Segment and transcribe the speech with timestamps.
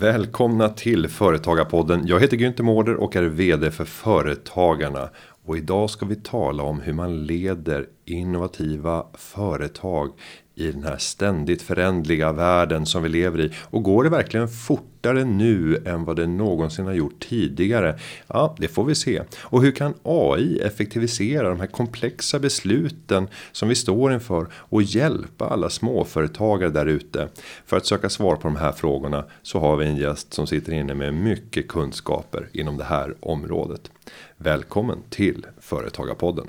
[0.00, 2.06] Välkomna till Företagarpodden.
[2.06, 5.10] Jag heter Günther Mårder och är VD för Företagarna.
[5.44, 10.10] Och idag ska vi tala om hur man leder innovativa företag
[10.54, 13.52] i den här ständigt förändliga världen som vi lever i.
[13.70, 17.98] Och går det verkligen fortare nu än vad det någonsin har gjort tidigare?
[18.26, 19.22] Ja, det får vi se.
[19.40, 25.48] Och hur kan AI effektivisera de här komplexa besluten som vi står inför och hjälpa
[25.48, 27.28] alla småföretagare där ute?
[27.66, 30.72] För att söka svar på de här frågorna så har vi en gäst som sitter
[30.72, 33.90] inne med mycket kunskaper inom det här området.
[34.36, 36.46] Välkommen till Företagarpodden.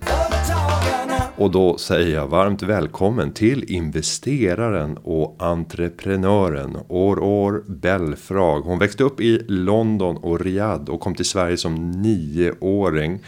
[1.38, 8.66] Och då säger jag varmt välkommen till investeraren och entreprenören Aurore Belfrage.
[8.66, 13.20] Hon växte upp i London och Riyadh och kom till Sverige som nioåring.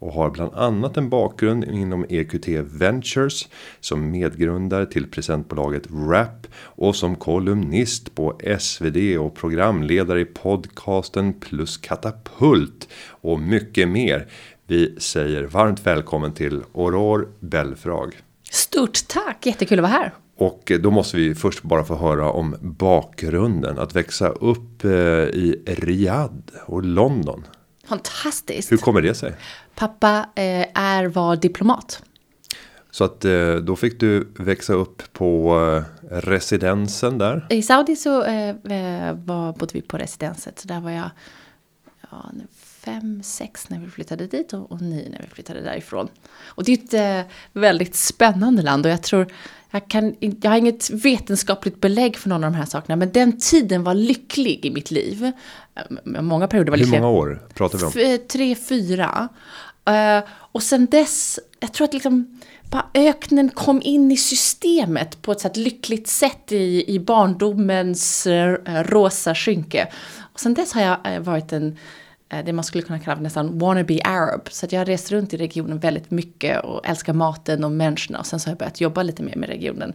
[0.00, 3.48] Och har bland annat en bakgrund inom EQT Ventures
[3.80, 11.76] som medgrundare till presentbolaget Wrap och som kolumnist på SvD och programledare i podcasten plus
[11.76, 14.26] katapult och mycket mer.
[14.70, 18.22] Vi säger varmt välkommen till Aurore Belfrag.
[18.50, 20.12] Stort tack, jättekul att vara här.
[20.36, 23.78] Och då måste vi först bara få höra om bakgrunden.
[23.78, 26.34] Att växa upp eh, i Riyadh
[26.66, 27.46] och London.
[27.86, 28.72] Fantastiskt.
[28.72, 29.34] Hur kommer det sig?
[29.74, 32.02] Pappa eh, är, var diplomat.
[32.90, 37.46] Så att eh, då fick du växa upp på residensen där?
[37.50, 38.10] I Saudi så
[39.12, 40.58] var, bodde vi på residenset.
[40.58, 41.10] Så där var jag
[42.10, 42.30] ja,
[42.84, 46.08] fem, sex när vi flyttade dit och, och nio när vi flyttade därifrån.
[46.44, 49.32] Och det är ett eh, väldigt spännande land och jag tror,
[49.70, 53.40] jag, kan, jag har inget vetenskapligt belägg för någon av de här sakerna, men den
[53.40, 55.32] tiden var lycklig i mitt liv.
[55.74, 57.00] Eh, många perioder var lyckliga.
[57.00, 58.12] Hur många år pratar vi om?
[58.12, 59.28] Eh, tre, fyra.
[59.90, 62.40] Uh, och sen dess, jag tror att liksom
[62.70, 68.54] bara öknen kom in i systemet på ett så lyckligt sätt i, i barndomens uh,
[68.82, 69.88] rosa skynke.
[70.32, 71.76] Och sen dess har jag varit en
[72.28, 74.48] det man skulle kunna kalla nästan wannabe arab.
[74.50, 78.18] Så att jag har rest runt i regionen väldigt mycket och älskar maten och människorna.
[78.18, 79.92] Och sen så har jag börjat jobba lite mer med regionen.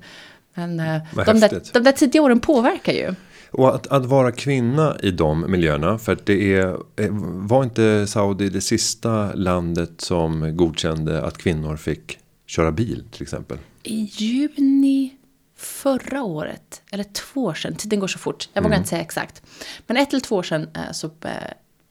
[0.53, 3.15] Men eh, de där, de där tidiga åren påverkar ju.
[3.51, 5.97] Och att, att, vara kvinna i de miljöerna.
[5.97, 7.09] För att det är, eh,
[7.47, 13.57] var inte Saudi det sista landet som godkände att kvinnor fick köra bil till exempel?
[13.83, 15.13] I juni
[15.57, 18.81] förra året, eller två år sedan, tiden går så fort, jag vågar mm.
[18.81, 19.41] inte säga exakt.
[19.87, 21.09] Men ett eller två år sedan så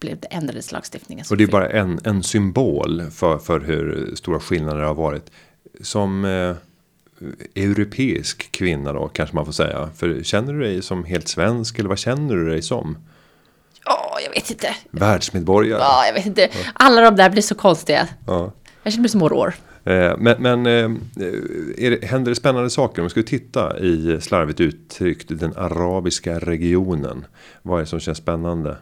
[0.02, 1.24] blev det ändrades lagstiftningen.
[1.30, 5.30] Och det är bara en, en symbol för, för hur stora skillnader det har varit.
[5.80, 6.54] Som eh,
[7.54, 9.90] europeisk kvinna då kanske man får säga.
[9.96, 12.98] För känner du dig som helt svensk eller vad känner du dig som?
[13.84, 14.76] Ja, jag vet inte.
[14.90, 15.80] Världsmedborgare?
[15.80, 16.48] Ja, jag vet inte.
[16.74, 18.08] Alla de där blir så konstiga.
[18.26, 18.52] Ja.
[18.82, 19.54] Jag känner mig som år.
[19.84, 20.90] Eh, men, men eh,
[21.76, 27.24] det, händer det spännande saker om vi skulle titta i slarvigt uttryckt den arabiska regionen?
[27.62, 28.76] Vad är det som känns spännande?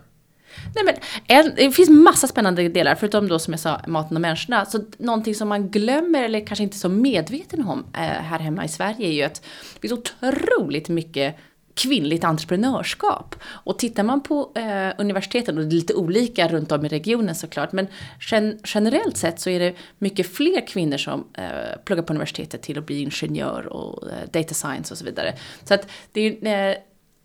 [0.75, 0.95] Nej, men
[1.27, 4.65] en, det finns massa spännande delar, förutom då som jag sa, maten och människorna.
[4.67, 8.65] Så någonting som man glömmer eller kanske inte är så medveten om eh, här hemma
[8.65, 9.43] i Sverige är ju att
[9.75, 11.37] det finns otroligt mycket
[11.75, 13.35] kvinnligt entreprenörskap.
[13.43, 17.35] Och tittar man på eh, universiteten, och det är lite olika runt om i regionen
[17.35, 17.87] såklart, men
[18.31, 21.45] gen generellt sett så är det mycket fler kvinnor som eh,
[21.85, 25.35] pluggar på universitetet till att bli ingenjör och eh, data science och så vidare.
[25.65, 26.77] Så att det är eh,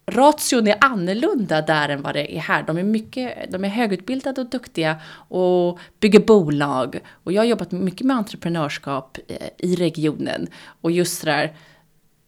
[0.05, 2.63] ration är annorlunda där än vad det är här.
[2.63, 6.99] De är, mycket, de är högutbildade och duktiga och bygger bolag.
[7.23, 10.47] Och jag har jobbat mycket med entreprenörskap eh, i regionen.
[10.81, 11.55] Och just sådär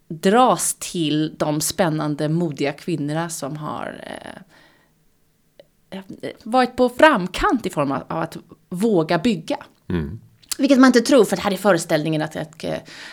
[0.07, 4.03] dras till de spännande, modiga kvinnorna som har
[5.91, 6.01] eh,
[6.43, 8.37] varit på framkant i form av att
[8.69, 9.57] våga bygga.
[9.89, 10.19] Mm.
[10.57, 12.66] Vilket man inte tror, för det här är föreställningen att, att,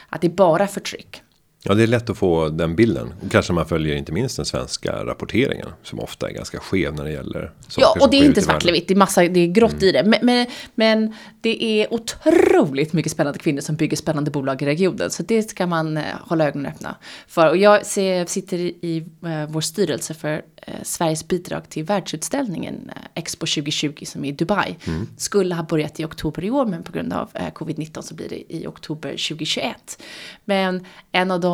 [0.08, 1.22] att det är bara förtryck.
[1.66, 3.14] Ja, det är lätt att få den bilden.
[3.24, 5.68] Och kanske man följer inte minst den svenska rapporteringen.
[5.82, 8.88] Som ofta är ganska skev när det gäller Ja, och det är inte svart vitt.
[8.88, 9.84] Det är, massa, det är grått mm.
[9.84, 10.04] i det.
[10.04, 15.10] Men, men, men, det är otroligt mycket spännande kvinnor som bygger spännande bolag i regionen.
[15.10, 16.96] Så det ska man eh, hålla ögonen öppna
[17.28, 17.48] för.
[17.48, 23.02] Och jag ser, sitter i uh, vår styrelse för uh, Sveriges bidrag till världsutställningen uh,
[23.14, 24.76] Expo 2020 som är i Dubai.
[24.86, 25.06] Mm.
[25.16, 28.54] Skulle ha börjat i oktober i år, men på grund av covid-19 så blir det
[28.54, 30.02] i oktober 2021.
[30.44, 31.53] Men en av de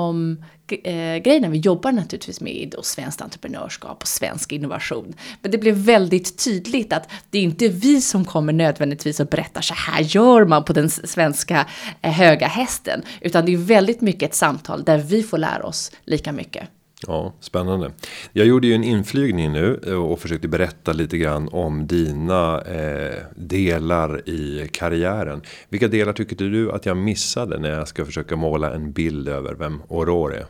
[0.69, 5.15] eh, grejerna vi jobbar naturligtvis med då svenskt entreprenörskap och svensk innovation.
[5.43, 9.61] Men det blev väldigt tydligt att det är inte vi som kommer nödvändigtvis och berättar
[9.61, 11.67] så här gör man på den svenska
[12.03, 15.93] eh, höga hästen, utan det är väldigt mycket ett samtal där vi får lära oss
[16.05, 16.69] lika mycket.
[17.07, 17.91] Ja, spännande.
[18.33, 23.19] Jag gjorde ju en inflygning nu eh, och försökte berätta lite grann om dina eh,
[23.37, 25.43] delar i karriären.
[25.69, 29.55] Vilka delar tycker du att jag missade när jag ska försöka måla en bild över
[29.55, 30.47] vem Aurore är?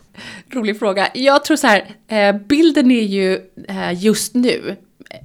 [0.55, 1.09] Rolig fråga.
[1.15, 3.39] Jag tror så här, eh, bilden är ju
[3.69, 4.77] eh, just nu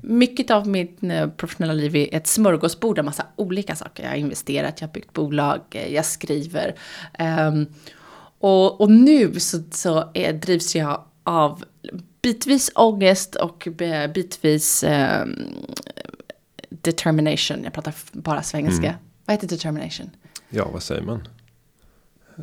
[0.01, 4.03] mycket av mitt eh, professionella liv är ett smörgåsbord av massa olika saker.
[4.03, 6.75] Jag har investerat, jag har byggt bolag, eh, jag skriver.
[7.19, 7.65] Um,
[8.39, 11.63] och, och, nu så, så är, drivs jag av
[12.21, 13.67] bitvis ångest och
[14.13, 15.45] bitvis um,
[16.69, 17.63] determination.
[17.63, 18.87] Jag pratar bara svengelska.
[18.87, 18.99] Mm.
[19.25, 20.09] Vad heter determination?
[20.49, 21.27] Ja, vad säger man?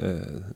[0.00, 0.08] Eh,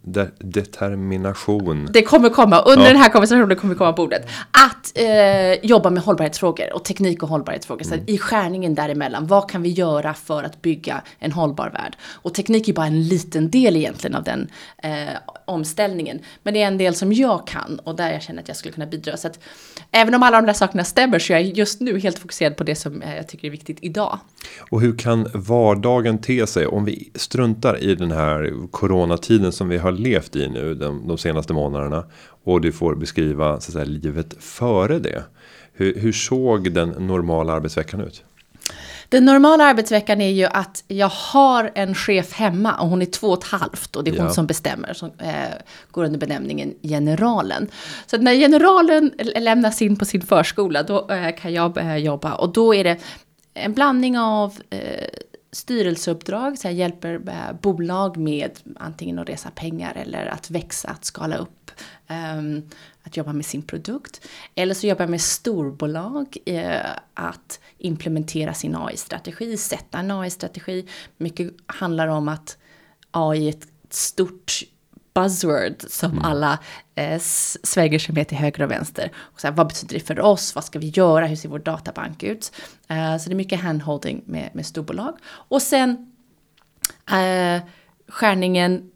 [0.02, 1.88] de determination.
[1.92, 2.92] Det kommer komma, under ja.
[2.92, 4.28] den här konversationen kommer komma på ordet.
[4.50, 7.86] Att eh, jobba med hållbarhetsfrågor och teknik och hållbarhetsfrågor.
[7.86, 7.98] Mm.
[8.06, 11.96] Så I skärningen däremellan, vad kan vi göra för att bygga en hållbar värld?
[12.12, 14.48] Och teknik är bara en liten del egentligen av den
[14.82, 14.92] eh,
[15.44, 16.18] omställningen.
[16.42, 18.72] Men det är en del som jag kan och där jag känner att jag skulle
[18.72, 19.16] kunna bidra.
[19.16, 19.38] Så att
[19.90, 22.64] även om alla de där sakerna stämmer så är jag just nu helt fokuserad på
[22.64, 24.18] det som eh, jag tycker är viktigt idag.
[24.70, 29.78] Och hur kan vardagen te sig om vi struntar i den här coronatiden som vi
[29.78, 32.04] har levt i nu de, de senaste månaderna
[32.44, 35.24] och du får beskriva så säga, livet före det.
[35.72, 38.24] Hur, hur såg den normala arbetsveckan ut?
[39.08, 43.28] Den normala arbetsveckan är ju att jag har en chef hemma och hon är två
[43.28, 44.32] och ett halvt och det är hon ja.
[44.32, 45.32] som bestämmer som eh,
[45.90, 47.68] går under benämningen generalen.
[48.06, 52.52] Så när generalen lämnas in på sin förskola då eh, kan jag börja jobba och
[52.52, 52.96] då är det
[53.54, 55.08] en blandning av eh,
[55.52, 61.04] styrelseuppdrag, så jag hjälper eh, bolag med antingen att resa pengar eller att växa, att
[61.04, 61.70] skala upp,
[62.38, 62.62] um,
[63.02, 64.28] att jobba med sin produkt.
[64.54, 66.80] Eller så jobbar jag med storbolag, eh,
[67.14, 70.86] att implementera sin AI-strategi, sätta en AI-strategi.
[71.16, 72.58] Mycket handlar om att
[73.10, 74.62] AI är ett stort
[75.16, 76.24] buzzword som mm.
[76.24, 76.58] alla
[76.94, 77.20] eh,
[77.62, 79.12] svänger sig med till höger och vänster.
[79.16, 80.54] Och så här, vad betyder det för oss?
[80.54, 81.26] Vad ska vi göra?
[81.26, 82.52] Hur ser vår databank ut?
[82.88, 85.18] Eh, så det är mycket handholding med, med storbolag.
[85.26, 86.12] Och sen
[87.10, 87.62] eh,
[88.08, 88.90] skärningen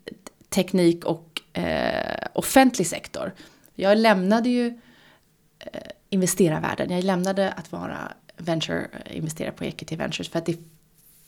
[0.49, 3.35] teknik och eh, offentlig sektor.
[3.75, 4.67] Jag lämnade ju
[5.59, 5.81] eh,
[6.11, 6.91] investerarvärlden.
[6.91, 10.59] Jag lämnade att vara venture-investerare på Equity Ventures för att det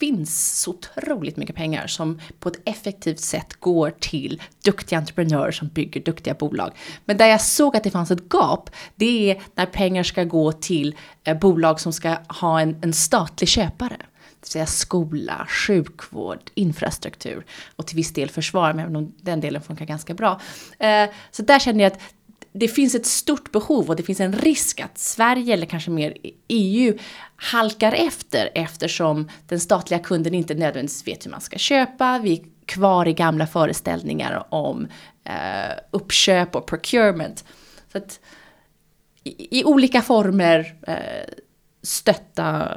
[0.02, 5.68] finns så otroligt mycket pengar som på ett effektivt sätt går till duktiga entreprenörer som
[5.68, 6.72] bygger duktiga bolag.
[7.04, 10.52] Men där jag såg att det fanns ett gap, det är när pengar ska gå
[10.52, 13.96] till eh, bolag som ska ha en, en statlig köpare.
[13.98, 17.44] Det vill säga skola, sjukvård, infrastruktur
[17.76, 20.40] och till viss del försvar, även om den delen funkar ganska bra.
[20.78, 22.00] Eh, så där känner jag att
[22.52, 26.16] det finns ett stort behov och det finns en risk att Sverige eller kanske mer
[26.48, 26.98] EU
[27.36, 32.20] halkar efter eftersom den statliga kunden inte nödvändigtvis vet hur man ska köpa.
[32.22, 34.88] Vi är kvar i gamla föreställningar om
[35.24, 37.44] eh, uppköp och procurement.
[37.92, 38.20] Så att
[39.24, 41.34] i, i olika former eh,
[41.82, 42.68] stötta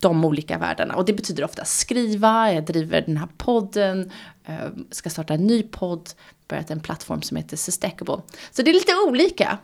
[0.00, 0.94] de olika världarna.
[0.94, 4.10] Och det betyder ofta skriva, jag driver den här podden,
[4.44, 6.10] eh, ska starta en ny podd,
[6.48, 8.22] börjat en plattform som heter Sustainable.
[8.50, 9.58] Så det är lite olika.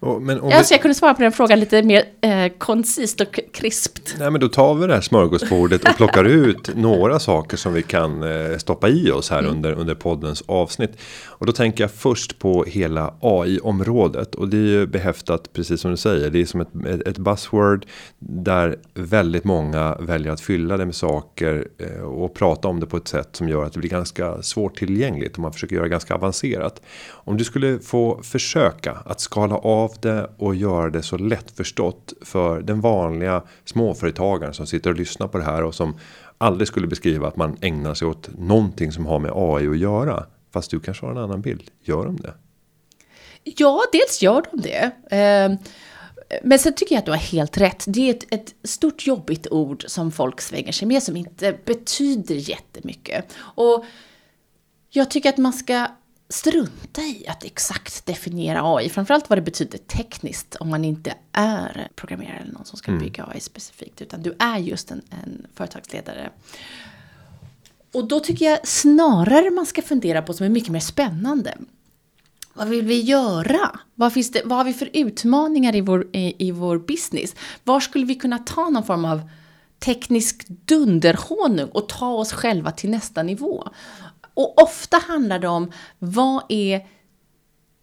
[0.00, 0.76] Och, men om jag önskar vi...
[0.76, 4.16] jag kunde svara på den frågan lite mer eh, koncist och krispt.
[4.18, 7.82] Nej, men då tar vi det här smörgåsbordet och plockar ut några saker som vi
[7.82, 9.50] kan eh, stoppa i oss här mm.
[9.50, 10.90] under, under poddens avsnitt.
[11.24, 14.34] Och då tänker jag först på hela AI-området.
[14.34, 17.86] Och det är ju behäftat, precis som du säger, det är som ett, ett buzzword.
[18.18, 22.96] Där väldigt många väljer att fylla det med saker eh, och prata om det på
[22.96, 25.32] ett sätt som gör att det blir ganska svårt tillgängligt.
[25.32, 26.82] Och man försöker göra ganska avancerat.
[27.10, 32.12] Om du skulle få försöka att skala av av det och göra det så lättförstått
[32.22, 35.98] för den vanliga småföretagaren som sitter och lyssnar på det här och som
[36.38, 40.26] aldrig skulle beskriva att man ägnar sig åt någonting som har med AI att göra.
[40.52, 41.70] Fast du kanske har en annan bild.
[41.82, 42.34] Gör de det?
[43.42, 44.90] Ja, dels gör de det.
[45.10, 45.56] Ehm,
[46.42, 47.84] men sen tycker jag att du har helt rätt.
[47.88, 52.34] Det är ett, ett, stort jobbigt ord som folk svänger sig med som inte betyder
[52.34, 53.24] jättemycket.
[53.38, 53.84] Och
[54.90, 55.86] jag tycker att man ska
[56.28, 61.88] strunta i att exakt definiera AI, framförallt vad det betyder tekniskt om man inte är
[61.94, 63.02] programmerare eller någon som ska mm.
[63.02, 66.30] bygga AI specifikt, utan du är just en, en företagsledare.
[67.92, 71.54] Och då tycker jag snarare man ska fundera på som är mycket mer spännande.
[72.54, 73.80] Vad vill vi göra?
[73.94, 77.34] Vad, finns det, vad har vi för utmaningar i vår, i, i vår business?
[77.64, 79.30] Var skulle vi kunna ta någon form av
[79.78, 83.68] teknisk dunderhonung och ta oss själva till nästa nivå?
[84.36, 86.86] Och ofta handlar det om vad är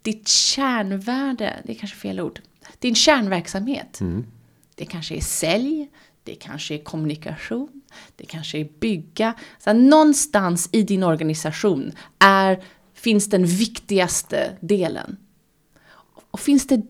[0.01, 2.41] ditt kärnvärde, det är kanske fel ord,
[2.79, 4.01] din kärnverksamhet.
[4.01, 4.25] Mm.
[4.75, 5.89] Det kanske är sälj,
[6.23, 7.81] det kanske är kommunikation,
[8.15, 9.33] det kanske är bygga.
[9.59, 15.17] Så någonstans i din organisation är, finns den viktigaste delen.
[16.31, 16.81] Och finns det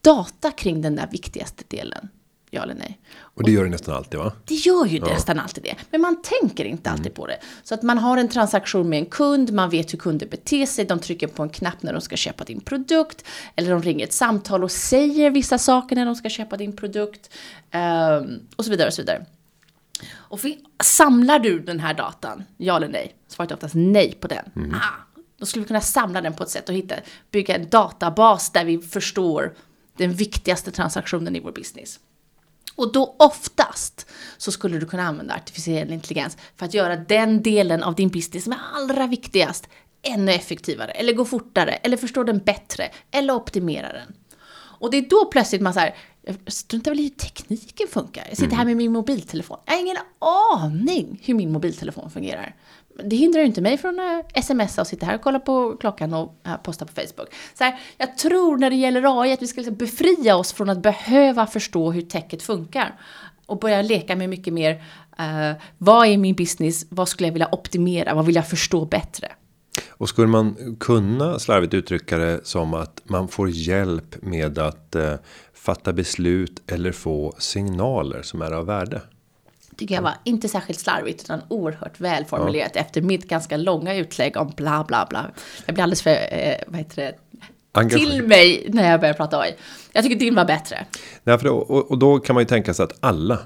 [0.00, 2.08] data kring den där viktigaste delen?
[2.52, 3.00] Ja eller nej?
[3.16, 4.32] Och det gör det nästan alltid va?
[4.44, 5.74] Det gör ju nästan alltid det.
[5.90, 7.38] Men man tänker inte alltid på det.
[7.62, 10.84] Så att man har en transaktion med en kund, man vet hur kunder beter sig,
[10.84, 13.24] de trycker på en knapp när de ska köpa din produkt.
[13.56, 17.30] Eller de ringer ett samtal och säger vissa saker när de ska köpa din produkt.
[17.70, 19.26] ehm, och så vidare och så vidare.
[20.12, 20.40] Och
[20.82, 22.44] samlar du den här datan?
[22.56, 23.14] Ja eller nej?
[23.28, 24.74] Svaret är oftast nej på den.
[24.74, 26.94] Ah, då skulle vi kunna samla den på ett sätt och hitta,
[27.30, 29.54] bygga en databas där vi förstår
[29.96, 32.00] den viktigaste transaktionen i vår business.
[32.74, 34.06] Och då oftast
[34.38, 38.44] så skulle du kunna använda artificiell intelligens för att göra den delen av din business
[38.44, 39.68] som är allra viktigast
[40.02, 44.14] ännu effektivare, eller gå fortare, eller förstå den bättre, eller optimera den.
[44.80, 48.26] Och det är då plötsligt man säger, jag struntar väl i hur tekniken funkar.
[48.28, 49.58] Jag sitter här med min mobiltelefon.
[49.64, 52.54] Jag har ingen aning hur min mobiltelefon fungerar.
[53.04, 56.14] Det hindrar ju inte mig från att smsa och sitta här och kolla på klockan
[56.14, 57.28] och eh, posta på Facebook.
[57.54, 60.70] Så här, jag tror när det gäller AI att vi ska liksom befria oss från
[60.70, 63.00] att behöva förstå hur täcket funkar.
[63.46, 64.74] Och börja leka med mycket mer,
[65.20, 69.28] uh, vad är min business, vad skulle jag vilja optimera, vad vill jag förstå bättre?
[69.88, 75.14] Och skulle man kunna slarvigt uttrycka det som att man får hjälp med att uh,
[75.54, 79.00] fatta beslut eller få signaler som är av värde
[79.80, 84.52] tycker jag var inte särskilt slarvigt utan oerhört välformulerat efter mitt ganska långa utlägg om
[84.56, 85.30] bla bla bla.
[85.66, 87.14] Jag blir alldeles för, eh, vad heter det,
[87.72, 89.54] Engage- till mig när jag börjar prata AI.
[89.92, 90.86] Jag tycker din var bättre.
[91.24, 93.38] Nej, för då, och, och då kan man ju tänka sig att alla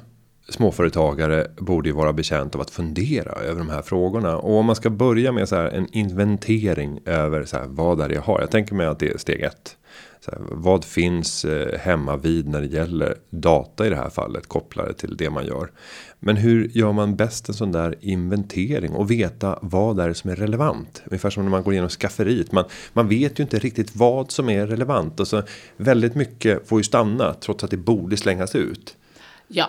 [0.48, 4.36] småföretagare borde ju vara betjänt av att fundera över de här frågorna.
[4.36, 8.08] Och om man ska börja med så här en inventering över så här, vad är
[8.08, 8.40] det jag har?
[8.40, 9.76] Jag tänker mig att det är steg ett.
[10.24, 14.46] Så här, vad finns eh, hemma vid när det gäller data i det här fallet
[14.46, 15.70] kopplade till det man gör.
[16.20, 20.30] Men hur gör man bäst en sån där inventering och veta vad är det som
[20.30, 21.02] är relevant?
[21.06, 22.52] Ungefär som när man går igenom skafferiet.
[22.52, 25.42] Man, man vet ju inte riktigt vad som är relevant och så
[25.76, 28.96] väldigt mycket får ju stanna trots att det borde slängas ut.
[29.48, 29.66] Ja,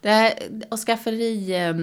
[0.00, 0.32] det här,
[0.70, 1.74] och skafferi eh,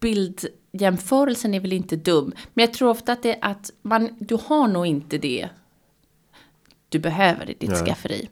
[0.00, 2.32] bildjämförelsen är väl inte dum.
[2.54, 5.48] Men jag tror ofta att det att man, du har nog inte det
[6.88, 7.84] du behöver i ditt Nej.
[7.84, 8.28] skafferi.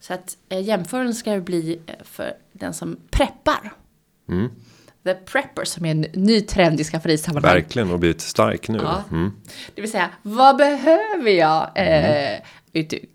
[0.00, 3.72] Så att eh, jämförelsen ska bli eh, för den som preppar.
[4.28, 4.50] Mm.
[5.04, 7.54] The prepper som är en ny trend i skafferisammanhang.
[7.54, 8.78] Verkligen och blivit stark nu.
[8.82, 9.04] Ja.
[9.10, 9.32] Mm.
[9.74, 11.70] Det vill säga, vad behöver jag?
[11.74, 12.42] Eh, ut-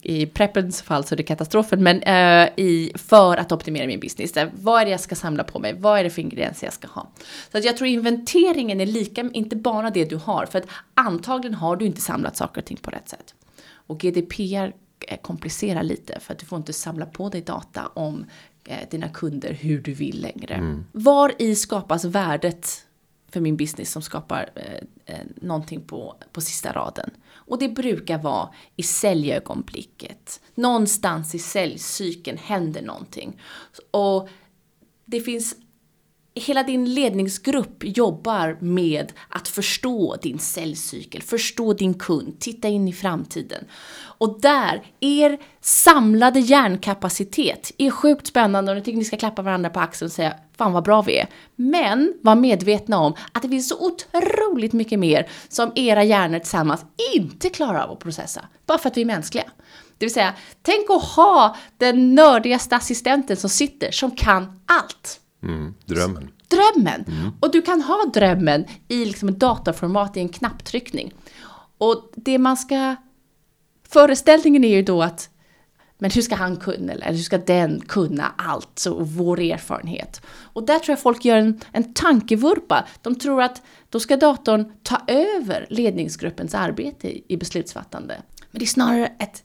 [0.02, 4.32] I preppens fall så är det katastrofen, men eh, i, för att optimera min business.
[4.32, 5.74] Där, vad är det jag ska samla på mig?
[5.80, 7.12] Vad är det för ingredienser jag ska ha?
[7.52, 11.54] Så att jag tror inventeringen är lika, inte bara det du har, för att antagligen
[11.54, 13.36] har du inte samlat saker och ting på rätt sätt.
[13.70, 14.74] Och GDPR
[15.08, 18.26] eh, komplicerar lite, för att du får inte samla på dig data om
[18.66, 20.56] eh, dina kunder hur du vill längre.
[20.92, 22.87] Var i skapas värdet
[23.32, 27.10] för min business som skapar eh, eh, någonting på, på sista raden.
[27.30, 30.42] Och det brukar vara i säljögonblicket.
[30.56, 33.42] Någonstans i säljcykeln händer någonting.
[33.92, 34.30] Och
[35.06, 35.56] det finns
[36.40, 42.94] Hela din ledningsgrupp jobbar med att förstå din säljcykel, förstå din kund, titta in i
[42.94, 43.64] framtiden.
[44.20, 49.70] Och där, er samlade hjärnkapacitet är sjukt spännande och jag tycker ni ska klappa varandra
[49.70, 51.28] på axeln och säga fan vad bra vi är.
[51.56, 56.86] Men var medvetna om att det finns så otroligt mycket mer som era hjärnor tillsammans
[57.16, 58.46] inte klarar av att processa.
[58.66, 59.46] Bara för att vi är mänskliga.
[59.98, 65.74] Det vill säga, tänk att ha den nördigaste assistenten som sitter, som kan allt Mm.
[65.86, 66.30] Drömmen.
[66.48, 67.06] drömmen.
[67.40, 71.14] Och du kan ha drömmen i liksom dataformat i en knapptryckning.
[71.78, 72.96] Och det man ska...
[73.90, 75.30] Föreställningen är ju då att
[76.00, 80.22] men hur ska han kunna, eller hur ska den kunna allt, så vår erfarenhet?
[80.28, 82.88] Och där tror jag folk gör en, en tankevurpa.
[83.02, 88.22] De tror att då ska datorn ta över ledningsgruppens arbete i, i beslutsfattande.
[88.52, 89.44] Men det är snarare ett,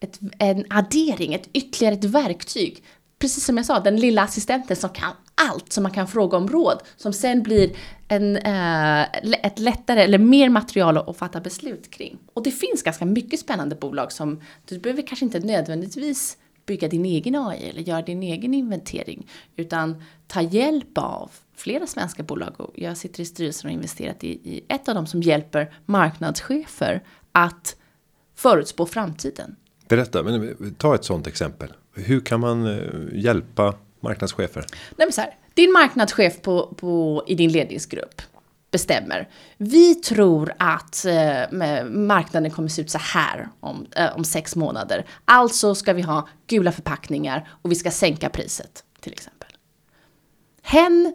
[0.00, 2.84] ett, en addering, ett ytterligare ett verktyg.
[3.18, 6.48] Precis som jag sa, den lilla assistenten som kan allt som man kan fråga om
[6.48, 6.82] råd.
[6.96, 7.76] Som sen blir
[8.08, 9.02] en, eh,
[9.46, 12.18] ett lättare eller mer material att fatta beslut kring.
[12.34, 16.36] Och det finns ganska mycket spännande bolag som du behöver kanske inte nödvändigtvis
[16.66, 19.26] bygga din egen AI eller göra din egen inventering.
[19.56, 22.60] Utan ta hjälp av flera svenska bolag.
[22.60, 25.74] Och jag sitter i styrelsen och har investerat i, i ett av dem som hjälper
[25.86, 27.76] marknadschefer att
[28.34, 29.56] förutspå framtiden.
[29.88, 31.68] Berätta, men ta ett sånt exempel.
[31.94, 34.64] Hur kan man eh, hjälpa marknadschefer?
[34.96, 38.22] Nej, men så här, din marknadschef på, på, i din ledningsgrupp
[38.70, 39.28] bestämmer.
[39.56, 45.06] Vi tror att eh, marknaden kommer se ut så här om, eh, om sex månader.
[45.24, 49.48] Alltså ska vi ha gula förpackningar och vi ska sänka priset till exempel.
[50.62, 51.14] Hen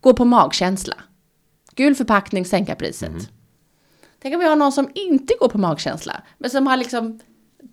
[0.00, 0.96] går på magkänsla.
[1.74, 3.30] Gul förpackning, sänka priset.
[4.22, 7.20] Tänk om vi har någon som inte går på magkänsla, men som har liksom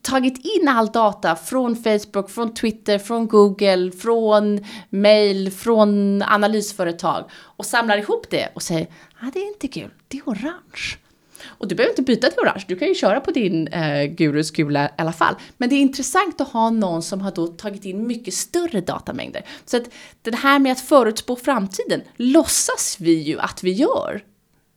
[0.01, 7.65] tagit in all data från Facebook, från Twitter, från Google, från mail, från analysföretag och
[7.65, 8.87] samlar ihop det och säger
[9.21, 10.97] ah, det är inte gult, det är orange.
[11.45, 14.51] Och du behöver inte byta till orange, du kan ju köra på din eh, Gurus
[14.51, 15.35] gula i alla fall.
[15.57, 19.45] Men det är intressant att ha någon som har då tagit in mycket större datamängder.
[19.65, 19.83] Så att
[20.21, 24.23] det här med att förutspå framtiden låtsas vi ju att vi gör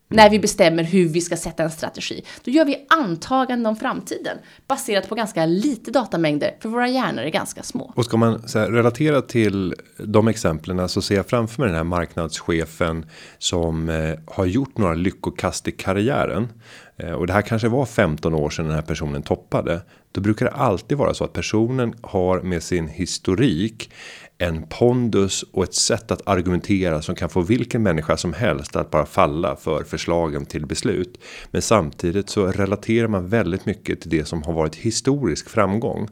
[0.09, 2.25] när vi bestämmer hur vi ska sätta en strategi.
[2.45, 7.31] Då gör vi antaganden om framtiden baserat på ganska lite datamängder för våra hjärnor är
[7.31, 7.93] ganska små.
[7.97, 11.85] Och ska man här, relatera till de exemplen så ser jag framför mig den här
[11.85, 13.07] marknadschefen
[13.39, 16.49] som eh, har gjort några lyckokast i karriären.
[16.97, 19.81] Eh, och det här kanske var 15 år sedan den här personen toppade.
[20.13, 23.91] Då brukar det alltid vara så att personen har med sin historik
[24.39, 28.91] en pondus och ett sätt att argumentera som kan få vilken människa som helst att
[28.91, 31.19] bara falla för förslagen till beslut.
[31.51, 36.09] Men samtidigt så relaterar man väldigt mycket till det som har varit historisk framgång.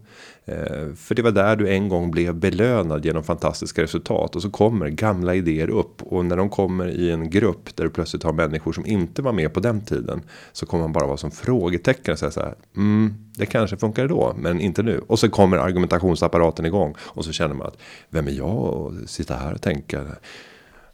[0.46, 4.50] Eh, för det var där du en gång blev belönad genom fantastiska resultat och så
[4.50, 8.32] kommer gamla idéer upp och när de kommer i en grupp där du plötsligt har
[8.32, 10.22] människor som inte var med på den tiden
[10.52, 12.54] så kommer man bara vara som frågetecken och säga så här.
[12.76, 15.00] Mm, det kanske funkar då, men inte nu.
[15.06, 17.78] Och så kommer argumentationsapparaten igång och så känner man att
[18.10, 20.06] vem är jag och sitta här och tänka.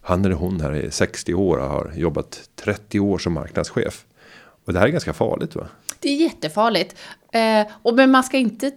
[0.00, 4.04] Han eller hon här är 60 år och har jobbat 30 år som marknadschef.
[4.64, 5.66] Och det här är ganska farligt va?
[6.00, 6.96] Det är jättefarligt.
[7.32, 8.72] Eh, och men man ska inte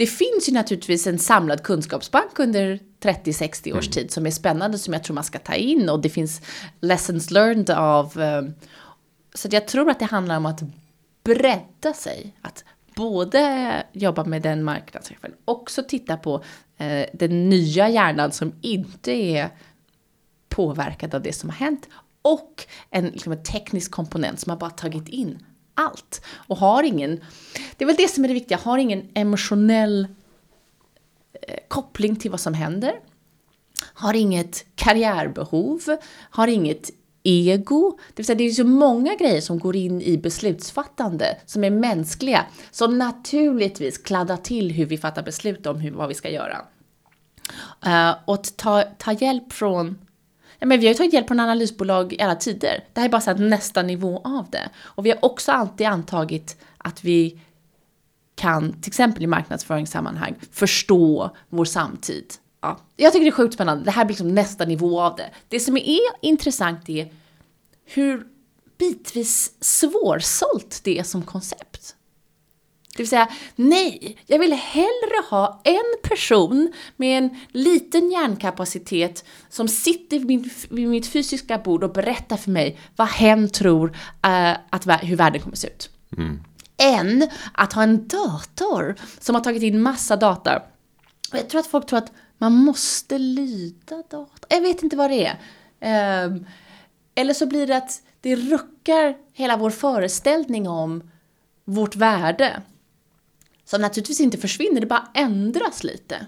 [0.00, 3.92] det finns ju naturligtvis en samlad kunskapsbank under 30-60 års mm.
[3.92, 6.42] tid som är spännande som jag tror man ska ta in och det finns
[6.80, 8.20] lessons learned av.
[8.20, 8.42] Eh,
[9.34, 10.60] så jag tror att det handlar om att
[11.24, 12.64] bredda sig, att
[12.96, 16.44] både jobba med den marknadschefen, också titta på
[16.76, 19.50] eh, den nya hjärnan som inte är
[20.48, 21.88] påverkad av det som har hänt
[22.22, 25.38] och en, liksom en teknisk komponent som har bara tagit in
[25.80, 27.20] allt och har ingen,
[27.76, 30.08] det är väl det som är det viktiga, har ingen emotionell
[31.32, 32.92] eh, koppling till vad som händer,
[33.82, 35.80] har inget karriärbehov,
[36.30, 36.90] har inget
[37.22, 37.98] ego.
[38.08, 41.70] Det vill säga det är så många grejer som går in i beslutsfattande som är
[41.70, 46.56] mänskliga, som naturligtvis kladdar till hur vi fattar beslut om hur, vad vi ska göra.
[47.86, 49.98] Uh, och ta, ta hjälp från
[50.60, 52.84] men vi har ju tagit hjälp från analysbolag i alla tider.
[52.92, 54.70] Det här är bara så nästa nivå av det.
[54.78, 57.40] Och vi har också alltid antagit att vi
[58.34, 62.34] kan, till exempel i marknadsföringssammanhang, förstå vår samtid.
[62.60, 63.84] Ja, jag tycker det är sjukt spännande.
[63.84, 65.30] Det här blir liksom nästa nivå av det.
[65.48, 67.12] Det som är intressant är
[67.84, 68.26] hur
[68.78, 71.69] bitvis svårsålt det är som koncept.
[72.96, 79.68] Det vill säga, nej, jag vill hellre ha en person med en liten hjärnkapacitet som
[79.68, 84.56] sitter vid, min, vid mitt fysiska bord och berättar för mig vad hen tror uh,
[84.70, 85.90] att, hur världen kommer se ut.
[86.16, 86.42] Mm.
[86.76, 90.62] Än att ha en dator som har tagit in massa data.
[91.32, 94.46] Och jag tror att folk tror att man måste lyda data.
[94.48, 95.36] Jag vet inte vad det
[95.80, 96.24] är.
[96.26, 96.46] Um,
[97.14, 101.10] eller så blir det att det ruckar hela vår föreställning om
[101.64, 102.62] vårt värde.
[103.70, 106.26] Som naturligtvis inte försvinner, det bara ändras lite.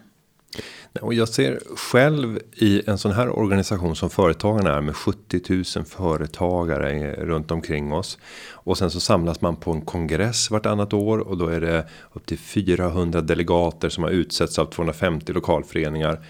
[1.01, 5.41] Och jag ser själv i en sån här organisation som Företagarna är med 70
[5.77, 8.19] 000 företagare runt omkring oss.
[8.53, 12.27] Och sen så samlas man på en kongress vartannat år och då är det upp
[12.27, 16.27] till 400 delegater som har utsetts av 250 lokalföreningar.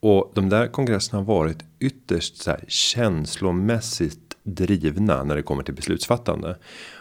[0.00, 5.74] Och de där kongresserna har varit ytterst så här känslomässigt drivna när det kommer till
[5.74, 6.56] beslutsfattande.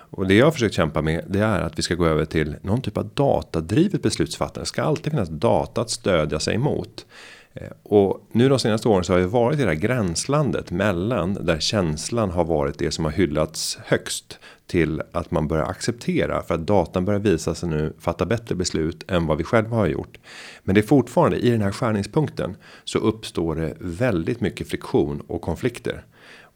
[0.10, 2.56] Och det jag har försökt kämpa med det är att vi ska gå över till
[2.62, 4.62] någon typ av datadrivet beslutsfattande.
[4.62, 7.06] Det ska alltid finnas data att stödja sig mot.
[7.54, 11.34] Eh, och nu de senaste åren så har vi varit i det här gränslandet mellan
[11.34, 16.56] där känslan har varit det som har hyllats högst till att man börjar acceptera för
[16.56, 20.17] att datan börjar visa sig nu fatta bättre beslut än vad vi själva har gjort.
[20.63, 25.41] Men det är fortfarande i den här skärningspunkten så uppstår det väldigt mycket friktion och
[25.41, 26.06] konflikter.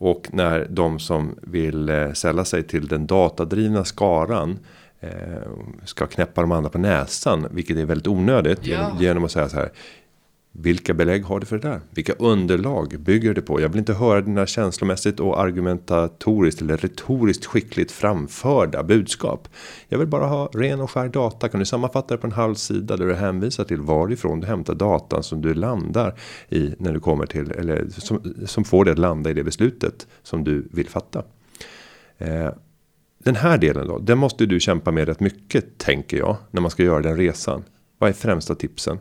[0.04, 4.60] Och när de som vill eh, sälla sig till den datadrivna skaran
[5.00, 5.10] eh,
[5.86, 8.98] ska knäppa de andra på näsan, vilket är väldigt onödigt ja.
[9.00, 9.72] genom att säga så här.
[10.56, 11.82] Vilka belägg har du för det där?
[11.90, 13.62] Vilka underlag bygger det på?
[13.62, 19.48] Jag vill inte höra dina känslomässigt och argumentatoriskt eller retoriskt skickligt framförda budskap.
[19.88, 21.50] Jag vill bara ha ren och skär data.
[21.50, 24.76] Kan du sammanfatta det på en halv sida där du hänvisar till varifrån du hämtar
[24.76, 29.00] datan som du landar i när du kommer till eller som, som får dig att
[29.00, 31.24] landa i det beslutet som du vill fatta.
[32.18, 32.50] Eh,
[33.24, 36.72] den här delen då, den måste du kämpa med rätt mycket tänker jag när man
[36.72, 37.64] ska göra den resan.
[37.98, 39.00] Vad är främsta tipsen?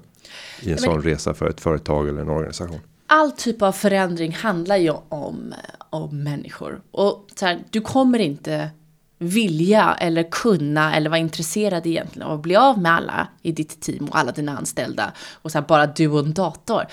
[0.61, 2.81] I en sån resa för ett företag eller en organisation?
[3.07, 5.55] All typ av förändring handlar ju om,
[5.91, 6.83] om människor.
[6.91, 8.71] Och så här, du kommer inte
[9.19, 13.81] vilja eller kunna eller vara intresserad egentligen av att bli av med alla i ditt
[13.81, 16.87] team och alla dina anställda och så här bara du och en dator.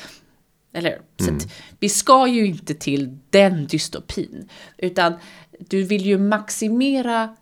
[0.74, 1.40] Eller mm.
[1.40, 1.48] Så
[1.80, 5.14] vi ska ju inte till den dystopin, utan
[5.60, 7.36] du vill ju maximera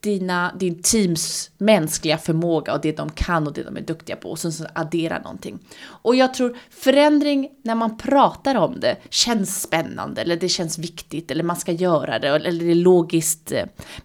[0.00, 4.30] dina, din teams mänskliga förmåga och det de kan och det de är duktiga på
[4.30, 5.58] och sen så addera någonting.
[5.86, 11.30] Och jag tror förändring när man pratar om det känns spännande eller det känns viktigt
[11.30, 13.52] eller man ska göra det eller det är logiskt.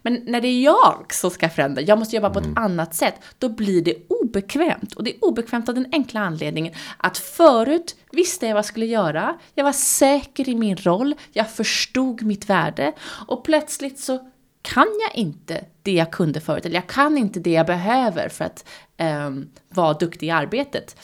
[0.02, 2.64] Men när det är jag som ska förändra, jag måste jobba på ett mm.
[2.64, 4.92] annat sätt, då blir det obekvämt.
[4.94, 8.86] Och det är obekvämt av den enkla anledningen att förut visste jag vad jag skulle
[8.86, 12.92] göra, jag var säker i min roll, jag förstod mitt värde
[13.28, 14.30] och plötsligt så
[14.64, 18.44] kan jag inte det jag kunde förut, eller jag kan inte det jag behöver för
[18.44, 18.64] att
[18.98, 20.96] um, vara duktig i arbetet.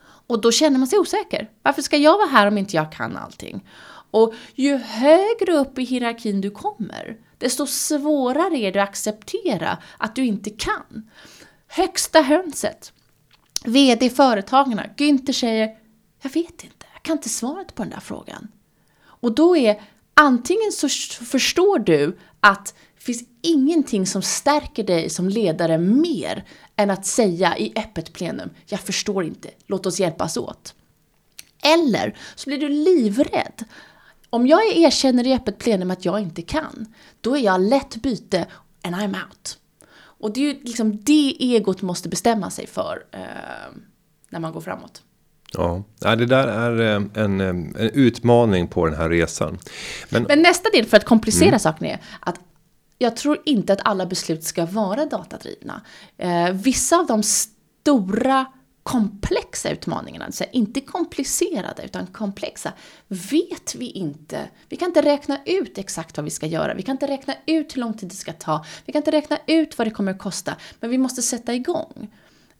[0.00, 1.50] Och då känner man sig osäker.
[1.62, 3.68] Varför ska jag vara här om inte jag kan allting?
[4.10, 10.16] Och ju högre upp i hierarkin du kommer, desto svårare är det att acceptera att
[10.16, 11.10] du inte kan.
[11.68, 12.92] Högsta hönset,
[13.64, 15.76] VD Företagarna, Günther säger
[16.22, 18.48] Jag vet inte, jag kan inte svaret på den där frågan.
[19.04, 19.82] Och då är
[20.20, 20.88] antingen så
[21.24, 26.44] förstår du att det finns ingenting som stärker dig som ledare mer
[26.76, 30.74] än att säga i öppet plenum, jag förstår inte, låt oss hjälpas åt.
[31.62, 33.64] Eller så blir du livrädd.
[34.30, 38.46] Om jag erkänner i öppet plenum att jag inte kan, då är jag lätt byte
[38.82, 39.58] and I'm out.
[39.96, 43.20] Och det är ju liksom det egot måste bestämma sig för eh,
[44.28, 45.02] när man går framåt.
[45.56, 49.58] Ja, det där är eh, en, eh, en utmaning på den här resan.
[50.08, 51.58] Men, Men nästa del för att komplicera mm.
[51.58, 52.40] saken är att
[52.98, 55.80] jag tror inte att alla beslut ska vara datadrivna.
[56.18, 58.46] Eh, vissa av de stora
[58.86, 62.72] komplexa utmaningarna, alltså inte komplicerade utan komplexa,
[63.08, 64.48] vet vi inte.
[64.68, 67.76] Vi kan inte räkna ut exakt vad vi ska göra, vi kan inte räkna ut
[67.76, 70.18] hur lång tid det ska ta, vi kan inte räkna ut vad det kommer att
[70.18, 72.10] kosta, men vi måste sätta igång.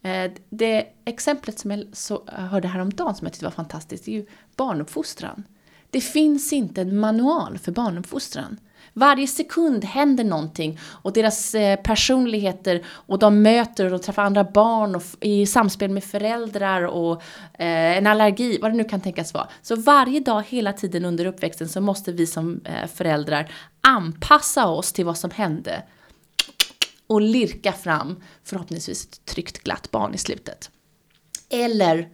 [0.07, 4.11] Eh, det exemplet som jag så, eh, hörde häromdagen som jag tyckte var fantastiskt, det
[4.11, 5.43] är ju barnuppfostran.
[5.89, 8.59] Det finns inte en manual för barnuppfostran.
[8.93, 14.43] Varje sekund händer någonting och deras eh, personligheter och de möter och de träffar andra
[14.43, 17.21] barn och i samspel med föräldrar och
[17.57, 19.47] en allergi, vad det nu kan tänkas vara.
[19.61, 22.61] Så varje dag, hela tiden under uppväxten så måste vi som
[22.93, 25.83] föräldrar anpassa oss till vad som hände
[27.07, 30.71] och lirka fram förhoppningsvis ett tryggt glatt barn i slutet.
[31.49, 32.09] Eller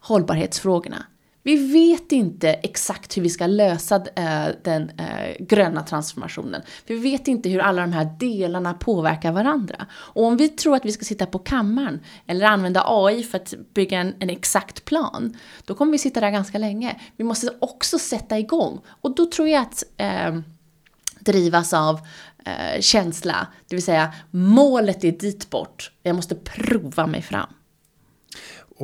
[0.00, 1.06] hållbarhetsfrågorna.
[1.44, 6.62] Vi vet inte exakt hur vi ska lösa eh, den eh, gröna transformationen.
[6.86, 9.86] Vi vet inte hur alla de här delarna påverkar varandra.
[9.92, 13.54] Och om vi tror att vi ska sitta på kammaren eller använda AI för att
[13.74, 17.00] bygga en, en exakt plan, då kommer vi sitta där ganska länge.
[17.16, 18.80] Vi måste också sätta igång.
[18.86, 20.38] Och då tror jag att eh,
[21.20, 22.00] drivas av
[22.46, 23.46] eh, känsla.
[23.68, 25.92] Det vill säga målet är dit bort.
[26.02, 27.48] Jag måste prova mig fram.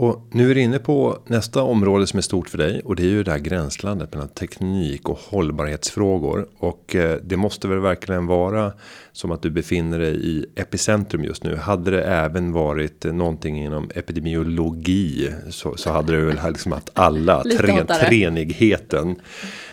[0.00, 3.02] Och nu är du inne på nästa område som är stort för dig och det
[3.02, 8.26] är ju det här gränslandet mellan teknik och hållbarhetsfrågor och eh, det måste väl verkligen
[8.26, 8.72] vara
[9.12, 11.56] som att du befinner dig i epicentrum just nu.
[11.56, 17.42] Hade det även varit någonting inom epidemiologi så, så hade det väl liksom haft alla
[17.42, 19.16] tre, treenigheten.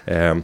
[0.06, 0.36] Eh,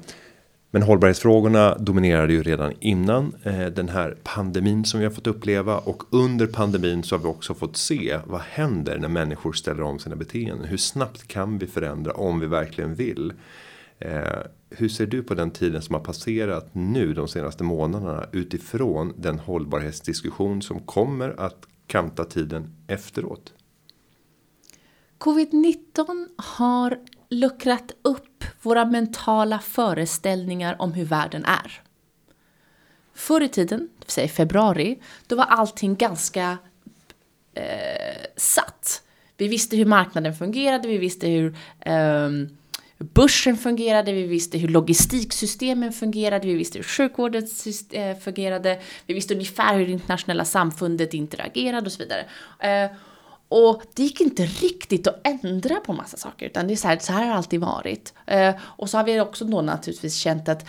[0.71, 5.77] men hållbarhetsfrågorna dominerade ju redan innan eh, den här pandemin som vi har fått uppleva
[5.77, 9.99] och under pandemin så har vi också fått se vad händer när människor ställer om
[9.99, 10.67] sina beteenden.
[10.67, 13.33] Hur snabbt kan vi förändra om vi verkligen vill?
[13.99, 19.13] Eh, hur ser du på den tiden som har passerat nu de senaste månaderna utifrån
[19.17, 23.53] den hållbarhetsdiskussion som kommer att kanta tiden efteråt?
[25.17, 26.97] Covid-19 har
[27.29, 28.30] luckrat upp
[28.61, 31.81] våra mentala föreställningar om hur världen är.
[33.13, 36.57] Förr i tiden, det vill säga i februari, då var allting ganska
[37.53, 39.03] eh, satt.
[39.37, 42.29] Vi visste hur marknaden fungerade, vi visste hur eh,
[42.97, 47.47] börsen fungerade, vi visste hur logistiksystemen fungerade, vi visste hur sjukvården
[47.91, 52.25] eh, fungerade, vi visste ungefär hur det internationella samfundet interagerade och så vidare.
[52.59, 52.91] Eh,
[53.51, 56.99] och det gick inte riktigt att ändra på massa saker, utan det är så här,
[56.99, 58.13] så här har det alltid varit.
[58.25, 60.65] Eh, och så har vi också då naturligtvis känt att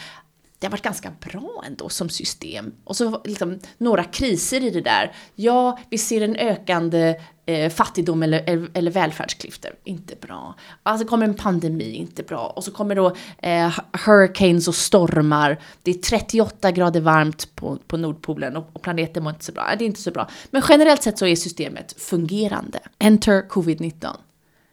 [0.59, 2.73] det har varit ganska bra ändå som system.
[2.85, 5.15] Och så liksom några kriser i det där.
[5.35, 7.15] Ja, vi ser en ökande
[7.47, 9.71] eh, fattigdom eller, eller välfärdsklyftor.
[9.85, 10.55] Inte bra.
[10.83, 12.53] Alltså kommer en pandemi, inte bra.
[12.57, 15.61] Och så kommer då eh, hurricanes och stormar.
[15.83, 19.75] Det är 38 grader varmt på, på Nordpolen och, och planeten mår inte så bra.
[19.79, 20.31] Det är inte så bra.
[20.51, 22.79] Men generellt sett så är systemet fungerande.
[22.99, 24.17] Enter covid-19.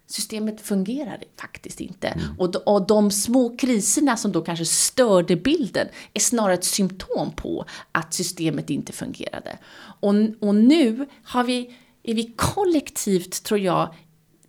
[0.08, 2.08] systemet fungerar faktiskt inte.
[2.08, 2.40] Mm.
[2.40, 7.32] Och, de, och de små kriserna som då kanske störde bilden är snarare ett symptom
[7.36, 9.58] på att systemet inte fungerade.
[10.00, 11.76] Och, och nu har vi,
[12.10, 13.94] är vi kollektivt, tror jag,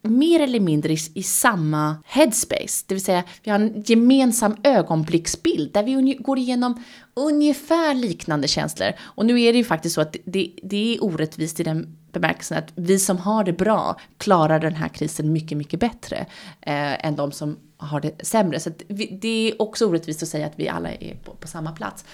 [0.03, 2.85] mer eller mindre i, i, samma headspace.
[2.87, 8.93] Det vill säga, vi har en gemensam ögonblicksbild där vi går igenom ungefär liknande känslor.
[9.01, 12.59] Och nu är det ju faktiskt så att det, det är orättvist i den bemärkelsen
[12.59, 16.17] att vi som har det bra klarar den här krisen mycket, mycket bättre
[16.61, 18.61] eh, än de som har det sämre.
[18.61, 21.73] Så vi, det är också orättvist att säga att vi alla är på, på samma
[21.73, 22.05] plats.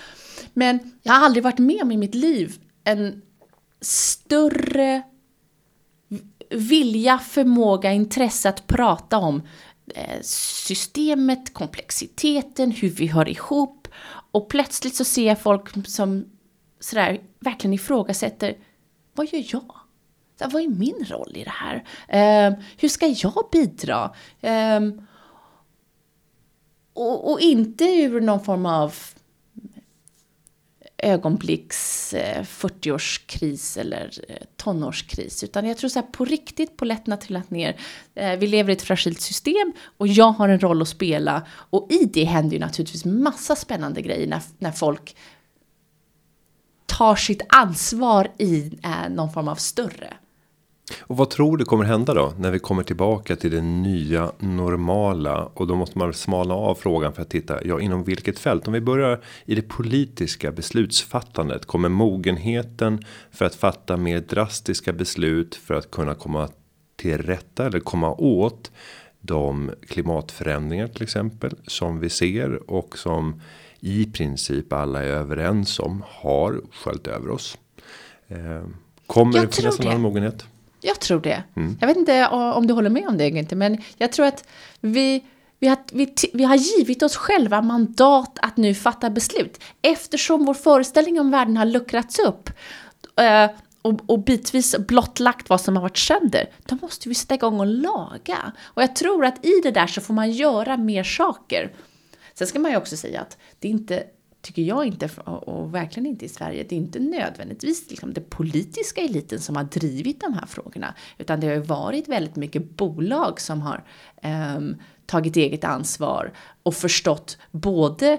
[0.52, 3.22] Men jag har aldrig varit med om i mitt liv en
[3.80, 5.02] större
[6.50, 9.42] vilja, förmåga, intresse att prata om
[9.94, 13.88] eh, systemet, komplexiteten, hur vi hör ihop.
[14.30, 16.24] Och plötsligt så ser jag folk som
[16.80, 18.56] sådär verkligen ifrågasätter,
[19.14, 19.74] vad gör jag?
[20.38, 21.84] Så, vad är min roll i det här?
[22.08, 24.14] Eh, hur ska jag bidra?
[24.40, 24.80] Eh,
[26.92, 28.94] och, och, inte ur någon form av
[30.98, 35.44] ögonblicks 40-årskris eller eh, tonårskris.
[35.44, 36.76] Utan jag tror så här på riktigt
[37.12, 37.76] har trillat ner.
[38.14, 41.46] Eh, vi lever i ett fragilt system och jag har en roll att spela.
[41.48, 45.16] Och i det händer ju naturligtvis massa spännande grejer när, när folk
[46.86, 50.16] tar sitt ansvar i eh, någon form av större
[51.00, 55.44] och vad tror du kommer hända då när vi kommer tillbaka till det nya normala
[55.44, 58.72] och då måste man smalna av frågan för att titta ja inom vilket fält om
[58.72, 65.74] vi börjar i det politiska beslutsfattandet kommer mogenheten för att fatta mer drastiska beslut för
[65.74, 66.48] att kunna komma
[66.96, 68.70] till rätta eller komma åt
[69.20, 73.40] de klimatförändringar till exempel som vi ser och som
[73.80, 77.58] i princip alla är överens om har sköljt över oss.
[78.28, 78.64] Eh,
[79.06, 80.46] kommer det finnas en annan mogenhet?
[80.86, 81.42] Jag tror det.
[81.56, 81.78] Mm.
[81.80, 84.48] Jag vet inte om du håller med om det, inte, men jag tror att
[84.80, 85.24] vi,
[85.58, 89.60] vi, har, vi, vi har givit oss själva mandat att nu fatta beslut.
[89.82, 92.50] Eftersom vår föreställning om världen har luckrats upp
[93.20, 93.50] eh,
[93.82, 97.66] och, och bitvis blottlagt vad som har varit sönder, då måste vi sätta igång och
[97.66, 98.52] laga.
[98.62, 101.72] Och jag tror att i det där så får man göra mer saker.
[102.34, 104.04] Sen ska man ju också säga att det är inte
[104.46, 109.00] tycker jag inte, och verkligen inte i Sverige, det är inte nödvändigtvis liksom den politiska
[109.00, 113.40] eliten som har drivit de här frågorna, utan det har ju varit väldigt mycket bolag
[113.40, 113.84] som har
[114.56, 116.32] um, tagit eget ansvar
[116.62, 118.18] och förstått både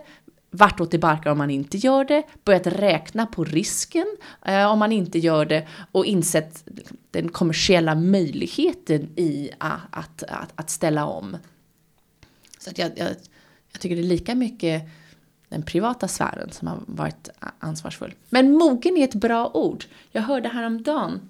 [0.52, 4.92] vartåt det barkar om man inte gör det, börjat räkna på risken eh, om man
[4.92, 6.64] inte gör det och insett
[7.12, 11.38] den kommersiella möjligheten i att, att, att, att ställa om.
[12.60, 13.08] Så att jag, jag,
[13.72, 14.84] jag tycker det är lika mycket
[15.50, 17.30] den privata sfären som har varit
[17.60, 18.14] ansvarsfull.
[18.30, 19.86] Men mogen är ett bra ord.
[20.12, 21.30] Jag hörde häromdagen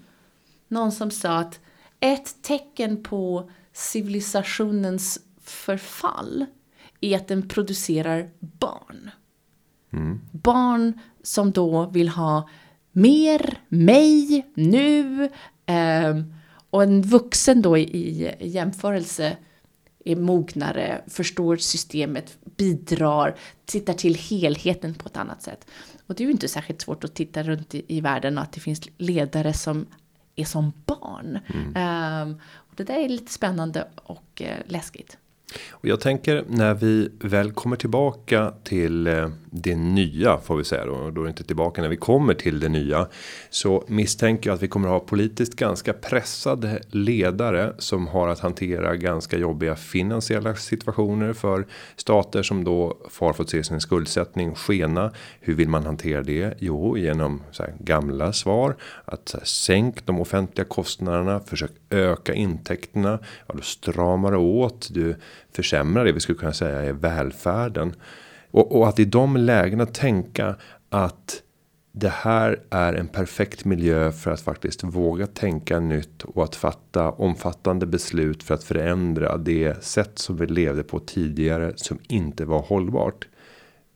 [0.68, 1.60] någon som sa att
[2.00, 6.46] ett tecken på civilisationens förfall
[7.02, 9.10] är att den producerar barn.
[9.94, 10.22] Mm.
[10.32, 12.50] Barn som då vill ha
[12.92, 15.24] mer, mig, nu.
[15.66, 16.18] Eh,
[16.70, 17.84] och en vuxen då i,
[18.40, 19.38] i jämförelse
[20.12, 25.68] är mognare, förstår systemet, bidrar, tittar till helheten på ett annat sätt.
[26.08, 28.52] Och det är ju inte särskilt svårt att titta runt i, i världen och att
[28.52, 29.86] det finns ledare som
[30.36, 31.40] är som barn.
[31.48, 32.28] Mm.
[32.30, 35.18] Um, och det där är lite spännande och uh, läskigt.
[35.72, 40.86] Och jag tänker när vi väl kommer tillbaka till eh, det nya får vi säga
[40.86, 40.94] då.
[40.94, 43.08] och Då är det inte tillbaka när vi kommer till det nya.
[43.50, 48.96] Så misstänker jag att vi kommer ha politiskt ganska pressade ledare som har att hantera
[48.96, 55.12] ganska jobbiga finansiella situationer för stater som då har fått se sin skuldsättning skena.
[55.40, 56.54] Hur vill man hantera det?
[56.60, 63.20] Jo, genom så här gamla svar att här, sänk de offentliga kostnaderna, försök öka intäkterna.
[63.48, 64.88] Ja, då stramar det åt.
[64.94, 65.16] Du
[65.52, 67.96] försämrar det vi skulle kunna säga är välfärden.
[68.52, 70.56] Och, och att i de lägena tänka
[70.90, 71.42] att
[72.00, 77.12] det här är en perfekt miljö för att faktiskt våga tänka nytt och att fatta
[77.12, 82.62] omfattande beslut för att förändra det sätt som vi levde på tidigare som inte var
[82.62, 83.28] hållbart.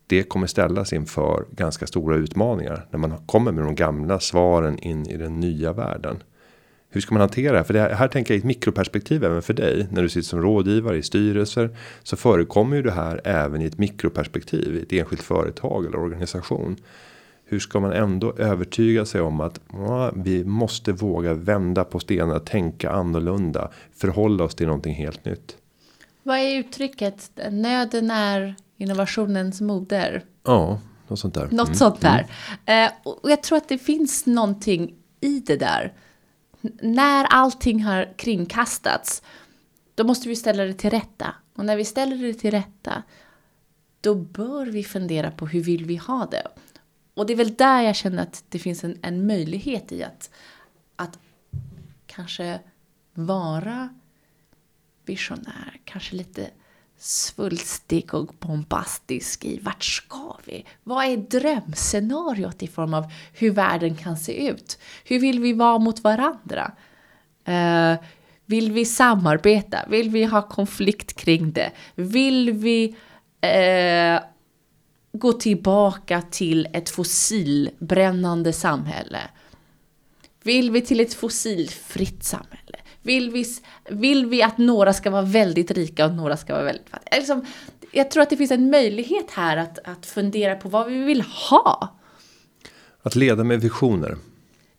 [0.08, 5.06] Det kommer ställas inför ganska stora utmaningar när man kommer med de gamla svaren in
[5.06, 6.24] i den nya världen.
[6.94, 7.64] Hur ska man hantera det?
[7.64, 9.88] För det här, här tänker jag i ett mikroperspektiv även för dig.
[9.92, 11.78] När du sitter som rådgivare i styrelser.
[12.04, 14.76] Så förekommer ju det här även i ett mikroperspektiv.
[14.76, 16.76] I ett enskilt företag eller organisation.
[17.46, 22.40] Hur ska man ändå övertyga sig om att ja, vi måste våga vända på stenar,
[22.40, 25.58] tänka annorlunda, förhålla oss till någonting helt nytt.
[26.24, 27.32] Vad är uttrycket?
[27.52, 30.24] Nöden är innovationens moder.
[30.44, 31.48] Ja, något sånt där.
[31.52, 31.76] Något mm.
[31.76, 32.28] sånt där.
[32.66, 32.86] Mm.
[32.86, 35.94] Eh, och jag tror att det finns någonting i det där
[36.82, 39.24] när allting har kringkastats,
[39.96, 41.36] då måste vi ställa det till rätta.
[41.56, 43.04] Och när vi ställer det till rätta,
[44.02, 46.48] då bör vi fundera på hur vill vi ha det.
[47.14, 50.30] Och det är väl där jag känner att det finns en, en möjlighet i att,
[50.96, 51.20] att
[52.06, 52.60] kanske
[53.14, 53.90] vara
[55.06, 56.50] visionär, kanske lite
[57.02, 60.66] svulstig och bombastisk i vart ska vi?
[60.84, 64.80] Vad är drömscenariot i form av hur världen kan se ut?
[65.04, 66.72] Hur vill vi vara mot varandra?
[67.50, 68.00] Uh,
[68.46, 69.80] vill vi samarbeta?
[69.90, 71.72] Vill vi ha konflikt kring det?
[71.96, 72.96] Vill vi
[73.46, 74.20] uh,
[75.14, 79.22] gå tillbaka till ett fossilbrännande samhälle?
[80.44, 82.81] Vill vi till ett fossilfritt samhälle?
[83.02, 83.46] Vill vi,
[83.90, 87.18] vill vi att några ska vara väldigt rika och några ska vara väldigt fattiga?
[87.18, 87.46] Liksom,
[87.92, 91.22] jag tror att det finns en möjlighet här att, att fundera på vad vi vill
[91.22, 91.96] ha.
[93.04, 94.18] Att leda med visioner.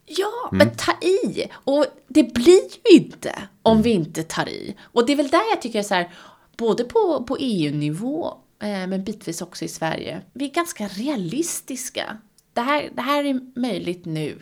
[0.06, 0.58] Ja, mm.
[0.58, 1.50] men ta i!
[1.52, 3.82] Och det blir ju inte om mm.
[3.82, 4.76] vi inte tar i.
[4.82, 6.12] Och det är väl där jag tycker så här,
[6.56, 8.26] både på, på EU-nivå,
[8.62, 12.18] eh, men bitvis också i Sverige, vi är ganska realistiska.
[12.52, 14.38] Det här, det här är möjligt nu.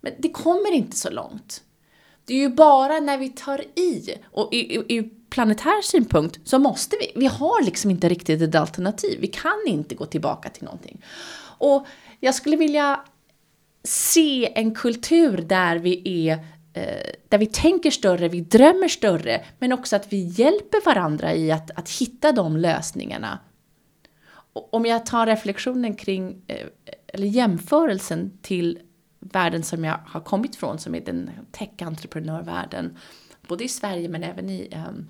[0.00, 1.62] Men det kommer inte så långt.
[2.24, 7.12] Det är ju bara när vi tar i, och ur planetär synpunkt så måste vi.
[7.20, 9.20] Vi har liksom inte riktigt ett alternativ.
[9.20, 11.04] Vi kan inte gå tillbaka till någonting.
[11.58, 11.86] Och
[12.20, 13.00] jag skulle vilja
[13.84, 16.32] se en kultur där vi är
[16.72, 21.52] eh, där vi tänker större, vi drömmer större, men också att vi hjälper varandra i
[21.52, 23.38] att, att hitta de lösningarna.
[24.52, 26.66] Om jag tar reflektionen kring, eh,
[27.06, 28.78] eller jämförelsen till
[29.22, 32.98] världen som jag har kommit från, som är den tech-entreprenörvärlden,
[33.48, 35.08] både i Sverige men även i, um,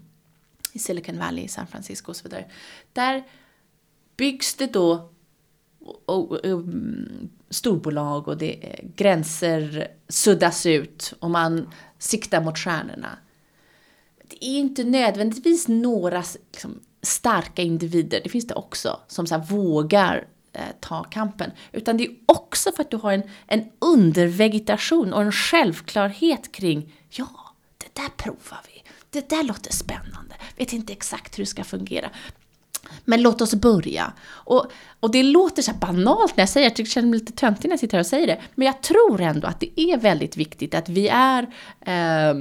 [0.72, 2.44] i Silicon Valley, San Francisco och så vidare.
[2.92, 3.24] Där
[4.16, 5.10] byggs det då
[5.84, 13.18] och, och, um, storbolag och det, eh, gränser suddas ut och man siktar mot stjärnorna.
[14.28, 20.28] Det är inte nödvändigtvis några liksom, starka individer, det finns det också, som så vågar
[20.52, 21.50] eh, ta kampen.
[21.72, 26.92] Utan det är också för att du har en, en undervegetation och en självklarhet kring
[27.10, 27.28] ja,
[27.78, 28.82] det där provar vi.
[29.10, 30.34] Det där låter spännande.
[30.56, 32.10] Vet inte exakt hur det ska fungera.
[33.04, 34.12] Men låt oss börja.
[34.28, 37.68] Och, och det låter så banalt när jag säger det, jag känner mig lite töntig
[37.68, 38.40] när jag sitter här och säger det.
[38.54, 41.42] Men jag tror ändå att det är väldigt viktigt att vi är
[41.80, 42.34] eh,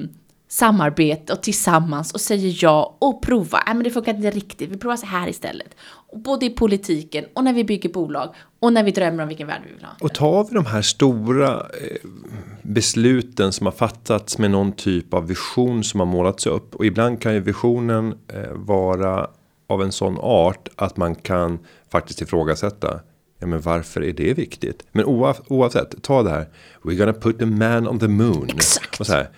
[0.47, 3.63] samarbete och tillsammans och säger ja och prova.
[3.65, 4.69] Nej, men det funkar inte riktigt.
[4.69, 5.75] Vi provar så här istället.
[6.13, 9.61] Både i politiken och när vi bygger bolag och när vi drömmer om vilken värld
[9.67, 9.91] vi vill ha.
[9.99, 12.09] Och tar vi de här stora eh,
[12.61, 17.21] besluten som har fattats med någon typ av vision som har målats upp och ibland
[17.21, 19.27] kan ju visionen eh, vara
[19.67, 21.59] av en sån art att man kan
[21.91, 22.99] faktiskt ifrågasätta.
[23.39, 24.83] Ja, men varför är det viktigt?
[24.91, 26.47] Men oavsett, ta det här.
[26.83, 28.49] We're gonna put the man on the moon.
[28.49, 28.99] Exakt.
[28.99, 29.29] Och så här,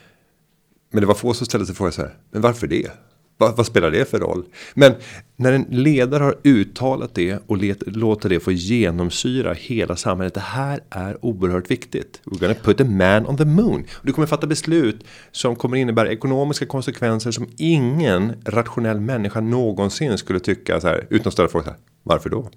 [0.92, 2.18] men det var få som ställde sig frågan så här.
[2.32, 2.92] Men varför det?
[3.38, 4.46] Vad, vad, spelar det för roll?
[4.74, 4.94] Men
[5.36, 10.34] när en ledare har uttalat det och let, låter det få genomsyra hela samhället.
[10.34, 12.22] Det här är oerhört viktigt.
[12.26, 13.86] We're gonna put a man on the moon.
[14.02, 20.40] Du kommer fatta beslut som kommer innebära ekonomiska konsekvenser som ingen rationell människa någonsin skulle
[20.40, 21.08] tycka så här.
[21.10, 21.74] Utan att ställa frågan.
[22.04, 22.50] Varför då?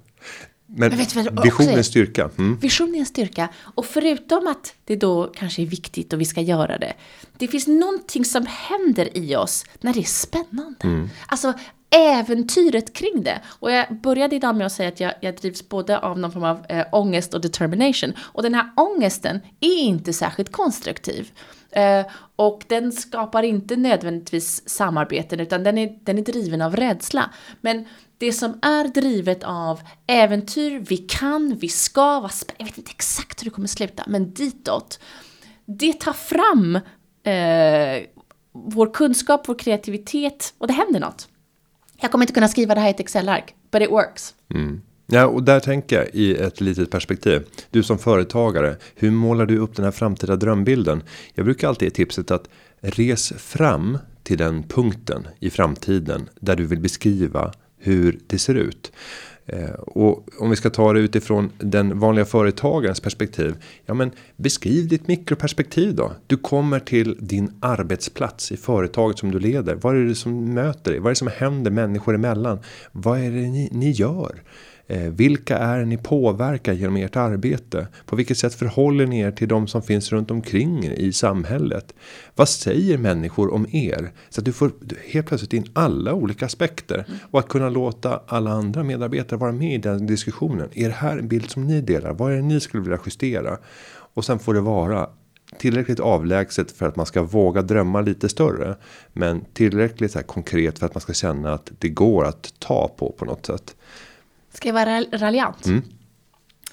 [0.66, 2.30] Men, Men visionens styrka.
[2.38, 2.58] Mm.
[2.58, 3.48] Visionens styrka.
[3.58, 6.92] Och förutom att det då kanske är viktigt och vi ska göra det.
[7.38, 10.76] Det finns någonting som händer i oss när det är spännande.
[10.84, 11.08] Mm.
[11.26, 11.52] Alltså
[11.90, 13.40] äventyret kring det.
[13.46, 16.44] Och jag började idag med att säga att jag, jag drivs både av någon form
[16.44, 18.12] av äh, ångest och determination.
[18.18, 21.30] Och den här ångesten är inte särskilt konstruktiv.
[21.76, 27.30] Uh, och den skapar inte nödvändigtvis samarbeten utan den är, den är driven av rädsla.
[27.60, 27.84] Men
[28.18, 33.40] det som är drivet av äventyr, vi kan, vi ska, vad jag vet inte exakt
[33.40, 35.00] hur det kommer sluta, men ditåt.
[35.64, 36.76] Det tar fram
[37.22, 38.06] eh,
[38.52, 41.28] vår kunskap, vår kreativitet och det händer något.
[42.00, 44.34] Jag kommer inte kunna skriva det här i ett Excel-ark, but it works.
[44.54, 44.82] Mm.
[45.06, 47.46] Ja, och där tänker jag i ett litet perspektiv.
[47.70, 51.02] Du som företagare, hur målar du upp den här framtida drömbilden?
[51.34, 52.48] Jag brukar alltid ge tipset att
[52.80, 58.92] res fram till den punkten i framtiden där du vill beskriva hur det ser ut.
[59.48, 63.54] Eh, och om vi ska ta det utifrån den vanliga företagarens perspektiv.
[63.86, 66.12] Ja, men beskriv ditt mikroperspektiv då.
[66.26, 69.74] Du kommer till din arbetsplats i företaget som du leder.
[69.74, 71.00] Vad är det som möter dig?
[71.00, 72.58] Vad är det som händer människor emellan?
[72.92, 74.42] Vad är det ni, ni gör?
[74.88, 77.86] Eh, vilka är ni påverkar genom ert arbete?
[78.06, 81.94] På vilket sätt förhåller ni er till de som finns runt omkring er i samhället?
[82.34, 84.12] Vad säger människor om er?
[84.28, 84.72] Så att du får
[85.08, 87.04] helt plötsligt in alla olika aspekter.
[87.08, 87.18] Mm.
[87.30, 90.68] Och att kunna låta alla andra medarbetare vara med i den diskussionen.
[90.72, 92.12] Är det här en bild som ni delar?
[92.12, 93.58] Vad är det ni skulle vilja justera?
[94.14, 95.08] Och sen får det vara
[95.58, 98.76] tillräckligt avlägset för att man ska våga drömma lite större.
[99.12, 103.12] Men tillräckligt så konkret för att man ska känna att det går att ta på
[103.18, 103.76] på något sätt.
[104.56, 105.66] Ska jag vara raljant?
[105.66, 105.82] Mm.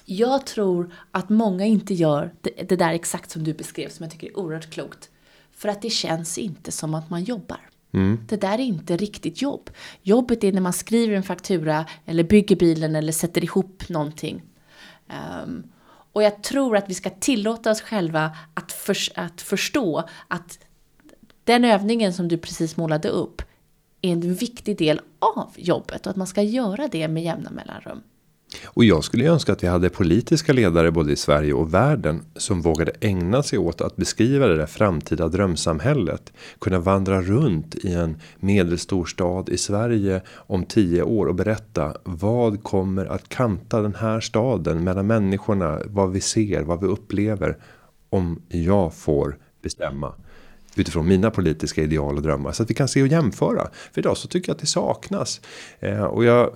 [0.04, 4.12] Jag tror att många inte gör det, det där exakt som du beskrev som jag
[4.12, 5.10] tycker är oerhört klokt.
[5.52, 7.60] För att det känns inte som att man jobbar.
[8.28, 9.70] Det där är inte riktigt jobb.
[10.02, 14.42] Jobbet är när man skriver en faktura eller bygger bilen eller sätter ihop någonting.
[15.44, 15.64] Um,
[16.12, 20.58] och jag tror att vi ska tillåta oss själva att, för, att förstå att
[21.44, 23.42] den övningen som du precis målade upp
[24.04, 28.02] är en viktig del av jobbet och att man ska göra det med jämna mellanrum.
[28.64, 32.60] Och jag skulle önska att vi hade politiska ledare både i Sverige och världen som
[32.60, 36.32] vågade ägna sig åt att beskriva det där framtida drömsamhället.
[36.58, 42.62] Kunna vandra runt i en medelstor stad i Sverige om tio år och berätta vad
[42.62, 47.58] kommer att kanta den här staden mellan människorna, vad vi ser, vad vi upplever
[48.10, 50.14] om jag får bestämma
[50.76, 52.52] utifrån mina politiska ideal och drömmar.
[52.52, 53.68] Så att vi kan se och jämföra.
[53.92, 55.40] För idag så tycker jag att det saknas.
[55.80, 56.52] Eh, och jag eh,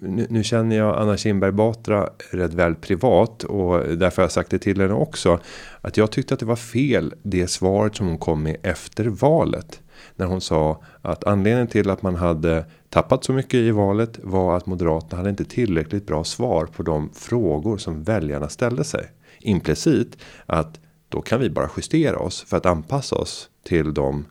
[0.00, 3.44] nu, nu, känner jag Anna Kinberg Batra rätt väl privat.
[3.44, 5.38] Och därför har jag sagt det till henne också.
[5.80, 9.80] Att jag tyckte att det var fel det svaret som hon kom med efter valet.
[10.16, 14.56] När hon sa att anledningen till att man hade tappat så mycket i valet var
[14.56, 19.10] att Moderaterna hade inte tillräckligt bra svar på de frågor som väljarna ställde sig.
[19.40, 20.80] Implicit att
[21.10, 24.24] då kan vi bara justera oss för att anpassa oss till de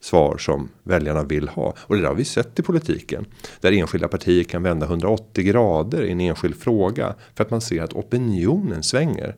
[0.00, 1.74] svar som väljarna vill ha.
[1.78, 3.26] Och det där har vi sett i politiken.
[3.60, 7.14] Där enskilda partier kan vända 180 grader i en enskild fråga.
[7.34, 9.36] För att man ser att opinionen svänger.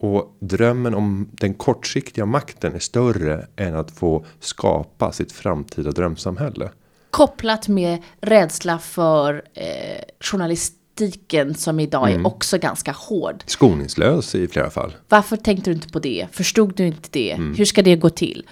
[0.00, 6.70] Och drömmen om den kortsiktiga makten är större än att få skapa sitt framtida drömsamhälle.
[7.10, 12.20] Kopplat med rädsla för eh, journalist kritiken som idag mm.
[12.20, 13.42] är också ganska hård.
[13.46, 14.96] Skoningslös i flera fall.
[15.08, 16.26] Varför tänkte du inte på det?
[16.32, 17.32] Förstod du inte det?
[17.32, 17.54] Mm.
[17.54, 18.46] Hur ska det gå till?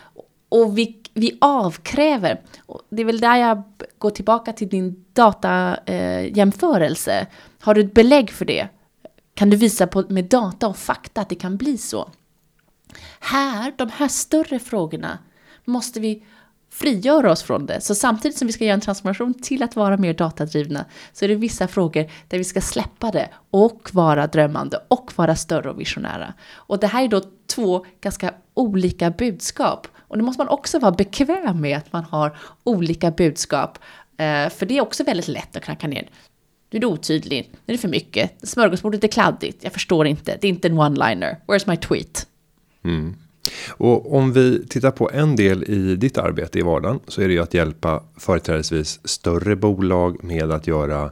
[0.48, 2.40] Och vi, vi avkräver,
[2.90, 3.62] det är väl där jag
[3.98, 7.18] går tillbaka till din datajämförelse.
[7.18, 7.26] Eh,
[7.60, 8.68] Har du ett belägg för det?
[9.34, 12.10] Kan du visa på, med data och fakta att det kan bli så?
[13.20, 15.18] Här, de här större frågorna,
[15.64, 16.22] måste vi
[16.76, 17.80] frigöra oss från det.
[17.80, 21.28] Så samtidigt som vi ska göra en transformation till att vara mer datadrivna så är
[21.28, 25.80] det vissa frågor där vi ska släppa det och vara drömmande och vara större och
[25.80, 26.34] visionära.
[26.54, 29.88] Och det här är då två ganska olika budskap.
[29.98, 33.78] Och det måste man också vara bekväm med att man har olika budskap.
[34.16, 36.08] Eh, för det är också väldigt lätt att knacka ner.
[36.70, 40.38] Nu är det otydlig, nu är det för mycket, smörgåsbordet är kladdigt, jag förstår inte,
[40.40, 42.26] det är inte en one-liner, where's my tweet?
[42.84, 43.14] Mm.
[43.68, 47.34] Och om vi tittar på en del i ditt arbete i vardagen så är det
[47.34, 51.10] ju att hjälpa företrädesvis större bolag med att göra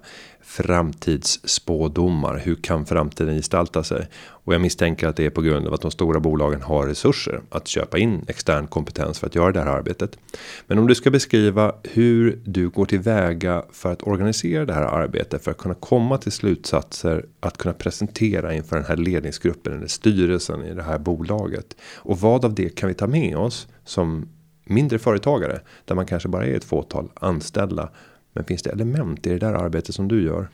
[0.55, 2.37] framtidsspådomar.
[2.45, 4.09] Hur kan framtiden gestalta sig?
[4.17, 7.41] Och jag misstänker att det är på grund av att de stora bolagen har resurser
[7.51, 10.19] att köpa in extern kompetens för att göra det här arbetet.
[10.67, 15.45] Men om du ska beskriva hur du går tillväga för att organisera det här arbetet
[15.45, 20.65] för att kunna komma till slutsatser att kunna presentera inför den här ledningsgruppen eller styrelsen
[20.65, 24.29] i det här bolaget och vad av det kan vi ta med oss som
[24.65, 27.91] mindre företagare där man kanske bara är ett fåtal anställda
[28.35, 30.49] men finns det element i det där arbetet som du gör?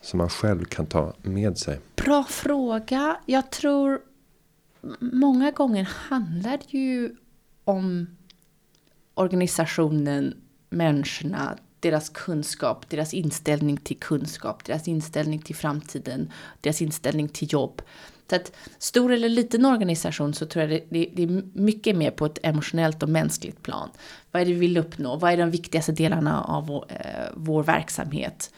[0.00, 1.80] Som man själv kan ta med sig?
[1.96, 3.16] Bra fråga.
[3.26, 4.00] Jag tror
[5.00, 7.16] många gånger handlar det ju
[7.64, 8.06] om
[9.14, 10.34] organisationen,
[10.70, 17.82] människorna, deras kunskap, deras inställning till kunskap, deras inställning till framtiden, deras inställning till jobb.
[18.30, 22.10] Så att stor eller liten organisation så tror jag det, det, det, är mycket mer
[22.10, 23.90] på ett emotionellt och mänskligt plan.
[24.30, 25.16] Vad är det vi vill uppnå?
[25.16, 28.50] Vad är de viktigaste delarna av vår, eh, vår verksamhet?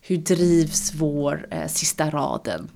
[0.00, 2.70] Hur drivs vår eh, sista raden?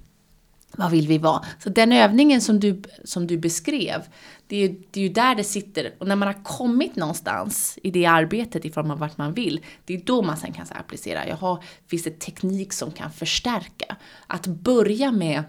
[0.76, 1.44] Vad vill vi vara?
[1.58, 4.02] Så den övningen som du, som du beskrev,
[4.46, 5.94] det är, ju, det är ju där det sitter.
[5.98, 9.60] Och när man har kommit någonstans i det arbetet i form av vart man vill,
[9.84, 11.28] det är då man sen kan applicera.
[11.28, 13.96] Jaha, finns det teknik som kan förstärka?
[14.26, 15.42] Att börja med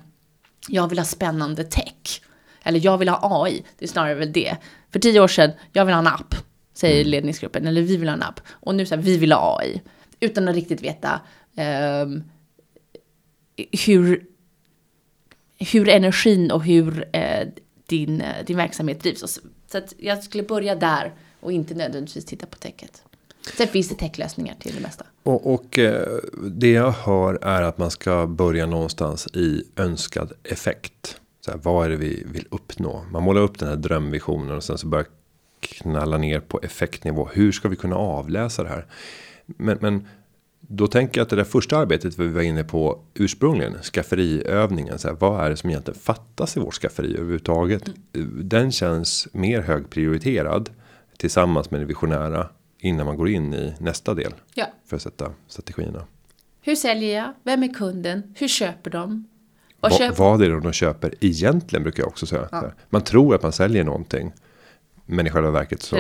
[0.68, 2.22] jag vill ha spännande tech.
[2.64, 4.58] Eller jag vill ha AI, det är snarare väl det.
[4.92, 6.36] För tio år sedan, jag vill ha en app,
[6.74, 7.12] säger mm.
[7.12, 7.68] ledningsgruppen.
[7.68, 8.42] Eller vi vill ha en app.
[8.50, 9.82] Och nu säger vi vill ha AI.
[10.20, 11.22] Utan att riktigt veta
[12.04, 12.24] um,
[13.86, 14.26] hur,
[15.60, 17.50] hur energin och hur uh,
[17.86, 19.40] din, uh, din verksamhet drivs.
[19.68, 23.04] Så att jag skulle börja där och inte nödvändigtvis titta på techet.
[23.58, 25.06] Sen finns det techlösningar till det mesta.
[25.24, 26.20] Och, och eh,
[26.52, 31.18] det jag hör är att man ska börja någonstans i önskad effekt.
[31.46, 33.06] Så här, vad är det vi vill uppnå?
[33.12, 35.06] Man målar upp den här drömvisionen och sen så börjar
[35.60, 37.30] knalla ner på effektnivå.
[37.34, 38.86] Hur ska vi kunna avläsa det här?
[39.46, 40.08] Men, men
[40.60, 45.00] då tänker jag att det där första arbetet vi var inne på ursprungligen skafferiövningen.
[45.00, 47.84] Så här, vad är det som egentligen fattas i vårt skafferi överhuvudtaget?
[48.14, 48.50] Mm.
[48.50, 50.70] Den känns mer högprioriterad
[51.18, 52.50] tillsammans med det visionära
[52.82, 54.34] innan man går in i nästa del.
[54.54, 54.66] Ja.
[54.86, 56.08] För att sätta strategierna.
[56.62, 57.34] Hur säljer jag?
[57.44, 58.34] Vem är kunden?
[58.38, 59.28] Hur köper de?
[59.80, 60.16] Vad, köper...
[60.16, 62.48] vad är det de köper egentligen brukar jag också säga.
[62.52, 62.72] Ja.
[62.90, 64.34] Man tror att man säljer någonting.
[65.06, 65.96] Men i själva verket så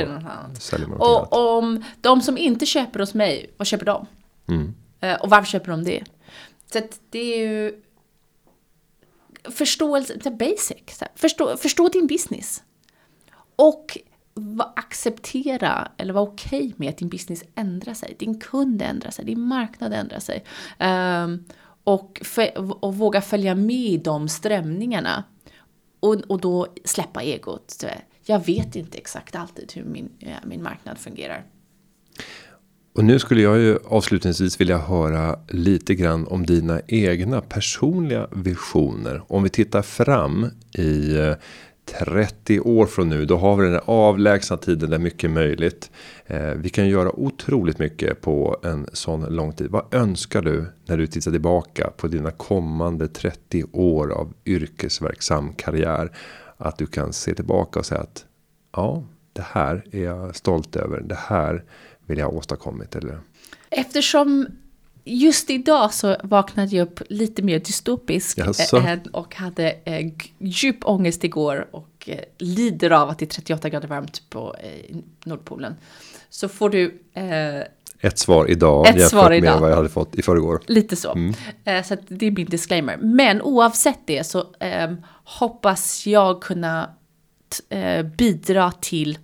[0.59, 1.33] säljer man Och annat.
[1.33, 4.05] om de som inte köper hos mig, vad köper de?
[4.47, 4.73] Mm.
[4.99, 6.03] Eh, och varför köper de det?
[6.71, 7.81] Så att det är ju
[9.43, 11.03] förståelse, basic.
[11.15, 12.63] Förstå, förstå din business.
[13.55, 13.97] Och
[14.75, 18.15] acceptera eller vara okej okay med att din business ändrar sig.
[18.19, 20.43] Din kund ändrar sig, din marknad ändrar sig.
[20.79, 21.45] Um,
[21.83, 22.21] och,
[22.79, 25.23] och våga följa med i de strömningarna.
[25.99, 27.83] Och, och då släppa egot.
[28.25, 31.45] Jag vet inte exakt alltid hur min, eh, min marknad fungerar.
[32.93, 39.23] Och nu skulle jag ju avslutningsvis vilja höra lite grann om dina egna personliga visioner.
[39.27, 41.33] Om vi tittar fram i eh,
[41.99, 45.91] 30 år från nu, då har vi den här avlägsna tiden där mycket är möjligt.
[46.25, 49.71] Eh, vi kan göra otroligt mycket på en sån lång tid.
[49.71, 56.11] Vad önskar du när du tittar tillbaka på dina kommande 30 år av yrkesverksam karriär?
[56.57, 58.25] Att du kan se tillbaka och säga att
[58.75, 61.01] ja, det här är jag stolt över.
[61.01, 61.63] Det här
[62.05, 63.19] vill jag ha åstadkommit eller?
[63.69, 64.47] Eftersom
[65.03, 68.83] just idag så vaknade jag upp lite mer dystopisk Jaså.
[69.13, 73.87] och hade eh, djup ångest igår och eh, lider av att det är 38 grader
[73.87, 74.95] varmt på eh,
[75.25, 75.75] Nordpolen.
[76.29, 77.01] Så får du
[77.99, 79.51] ett svar idag ett jämfört svar idag.
[79.51, 80.61] med vad jag hade fått i förrgår.
[80.67, 81.11] Lite så.
[81.11, 81.33] Mm.
[81.83, 82.97] Så det är min disclaimer.
[82.97, 84.91] Men oavsett det så eh,
[85.23, 86.89] hoppas jag kunna
[87.69, 89.17] eh, bidra till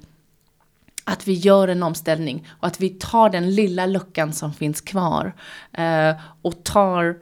[1.10, 5.36] att vi gör en omställning och att vi tar den lilla luckan som finns kvar
[5.74, 7.18] eh, och tar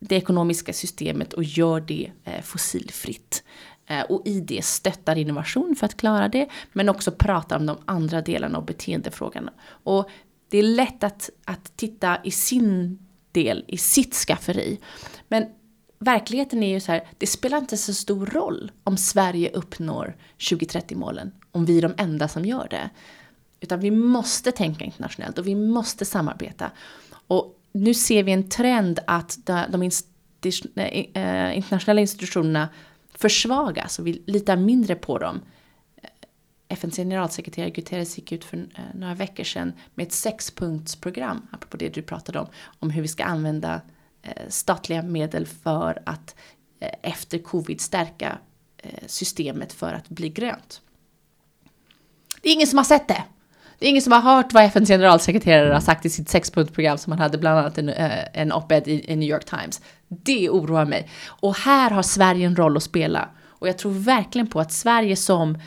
[0.00, 3.42] det ekonomiska systemet och gör det eh, fossilfritt.
[3.86, 7.78] Eh, och i det stöttar innovation för att klara det, men också pratar om de
[7.84, 9.52] andra delarna och beteendefrågorna.
[9.62, 10.10] Och
[10.48, 12.98] det är lätt att, att titta i sin
[13.32, 14.80] del, i sitt skafferi.
[15.28, 15.46] Men
[15.98, 21.32] verkligheten är ju så här, det spelar inte så stor roll om Sverige uppnår 2030-målen,
[21.52, 22.90] om vi är de enda som gör det.
[23.60, 26.70] Utan vi måste tänka internationellt och vi måste samarbeta.
[27.26, 32.68] Och nu ser vi en trend att de eh, internationella institutionerna
[33.14, 35.40] försvagas och vi litar mindre på dem.
[35.96, 36.08] Eh,
[36.68, 41.88] FNs generalsekreterare Guterres gick ut för eh, några veckor sedan med ett sexpunktsprogram, apropå det
[41.88, 42.46] du pratade om,
[42.78, 43.80] om hur vi ska använda
[44.48, 46.36] statliga medel för att
[47.02, 48.38] efter covid stärka
[49.06, 50.80] systemet för att bli grönt.
[52.42, 53.22] Det är ingen som har sett det.
[53.78, 57.12] Det är ingen som har hört vad FNs generalsekreterare har sagt i sitt sexpunktsprogram som
[57.12, 59.80] han hade bland annat en, eh, en op-ed i, i New York Times.
[60.08, 61.08] Det oroar mig.
[61.26, 63.28] Och här har Sverige en roll att spela.
[63.48, 65.58] Och jag tror verkligen på att Sverige som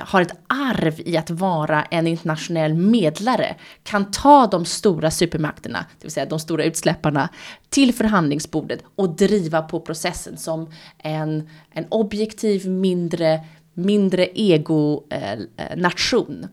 [0.00, 6.04] har ett arv i att vara en internationell medlare kan ta de stora supermakterna, det
[6.04, 7.28] vill säga de stora utsläpparna,
[7.68, 13.40] till förhandlingsbordet och driva på processen som en, en objektiv, mindre,
[13.76, 16.46] mindre ego-nation.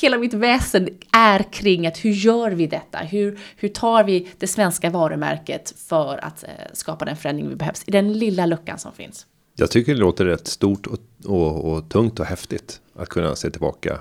[0.00, 2.98] Hela mitt väsen är kring att hur gör vi detta?
[2.98, 7.90] Hur, hur tar vi det svenska varumärket för att skapa den förändring vi behövs i
[7.90, 9.26] den lilla luckan som finns?
[9.56, 13.50] Jag tycker det låter rätt stort och, och, och, tungt och häftigt att kunna se
[13.50, 13.98] tillbaka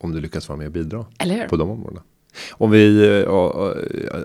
[0.00, 1.06] om du lyckas vara med och bidra
[1.48, 2.02] på de områdena.
[2.52, 3.24] Om vi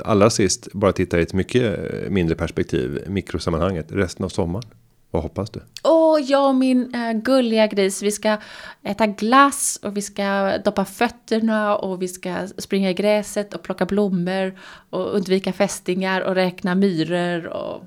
[0.06, 1.80] allra sist bara tittar i ett mycket
[2.12, 4.70] mindre perspektiv, mikrosammanhanget, resten av sommaren.
[5.12, 5.62] Vad hoppas du?
[5.84, 8.38] Åh, jag och min äh, gulliga gris, vi ska
[8.84, 13.86] äta glass och vi ska doppa fötterna och vi ska springa i gräset och plocka
[13.86, 17.84] blommor och undvika fästingar och räkna myror och...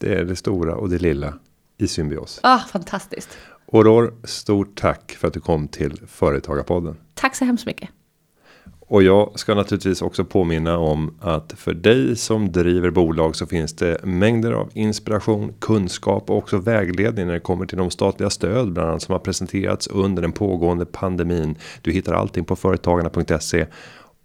[0.00, 1.34] Det är det stora och det lilla
[1.78, 2.40] i symbios.
[2.42, 3.38] Ah, fantastiskt.
[3.72, 6.96] Aurore, stort tack för att du kom till Företagarpodden.
[7.14, 7.88] Tack så hemskt mycket.
[8.86, 13.72] Och jag ska naturligtvis också påminna om att för dig som driver bolag så finns
[13.72, 18.72] det mängder av inspiration, kunskap och också vägledning när det kommer till de statliga stöd
[18.72, 21.56] bland annat som har presenterats under den pågående pandemin.
[21.82, 23.66] Du hittar allting på företagarna.se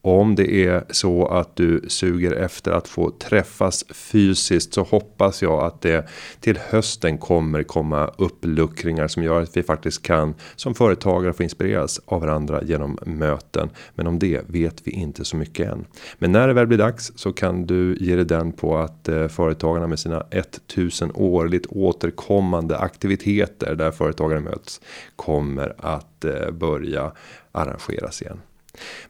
[0.02, 5.64] om det är så att du suger efter att få träffas fysiskt så hoppas jag
[5.64, 6.08] att det
[6.40, 12.02] till hösten kommer komma uppluckringar som gör att vi faktiskt kan som företagare få inspireras
[12.06, 13.70] av varandra genom möten.
[13.96, 15.86] Men om det vet vi inte så mycket än.
[16.18, 19.28] Men när det väl blir dags så kan du ge dig den på att eh,
[19.28, 24.82] företagarna med sina 1000 årligt återkommande aktiviteter där företagare möts
[25.16, 27.12] kommer att eh, börja
[27.52, 28.40] arrangeras igen.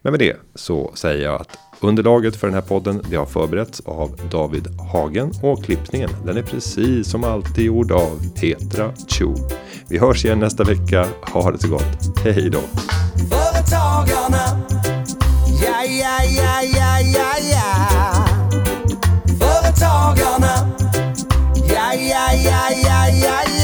[0.02, 3.82] Men med det så säger jag att underlaget för den här podden det har förberetts
[3.86, 9.34] av David Hagen och klippningen den är precis som alltid gjord av Petra Chu.
[9.90, 11.08] Vi hörs igen nästa vecka.
[11.22, 12.20] Ha det så gott.
[12.24, 12.62] Hej då!
[13.30, 14.60] Företagarna,
[15.62, 18.26] ja, ja, ja, ja, ja, ja.
[19.40, 20.70] Företagarna,
[21.56, 23.59] ja, ja, ja, ja, ja, ja.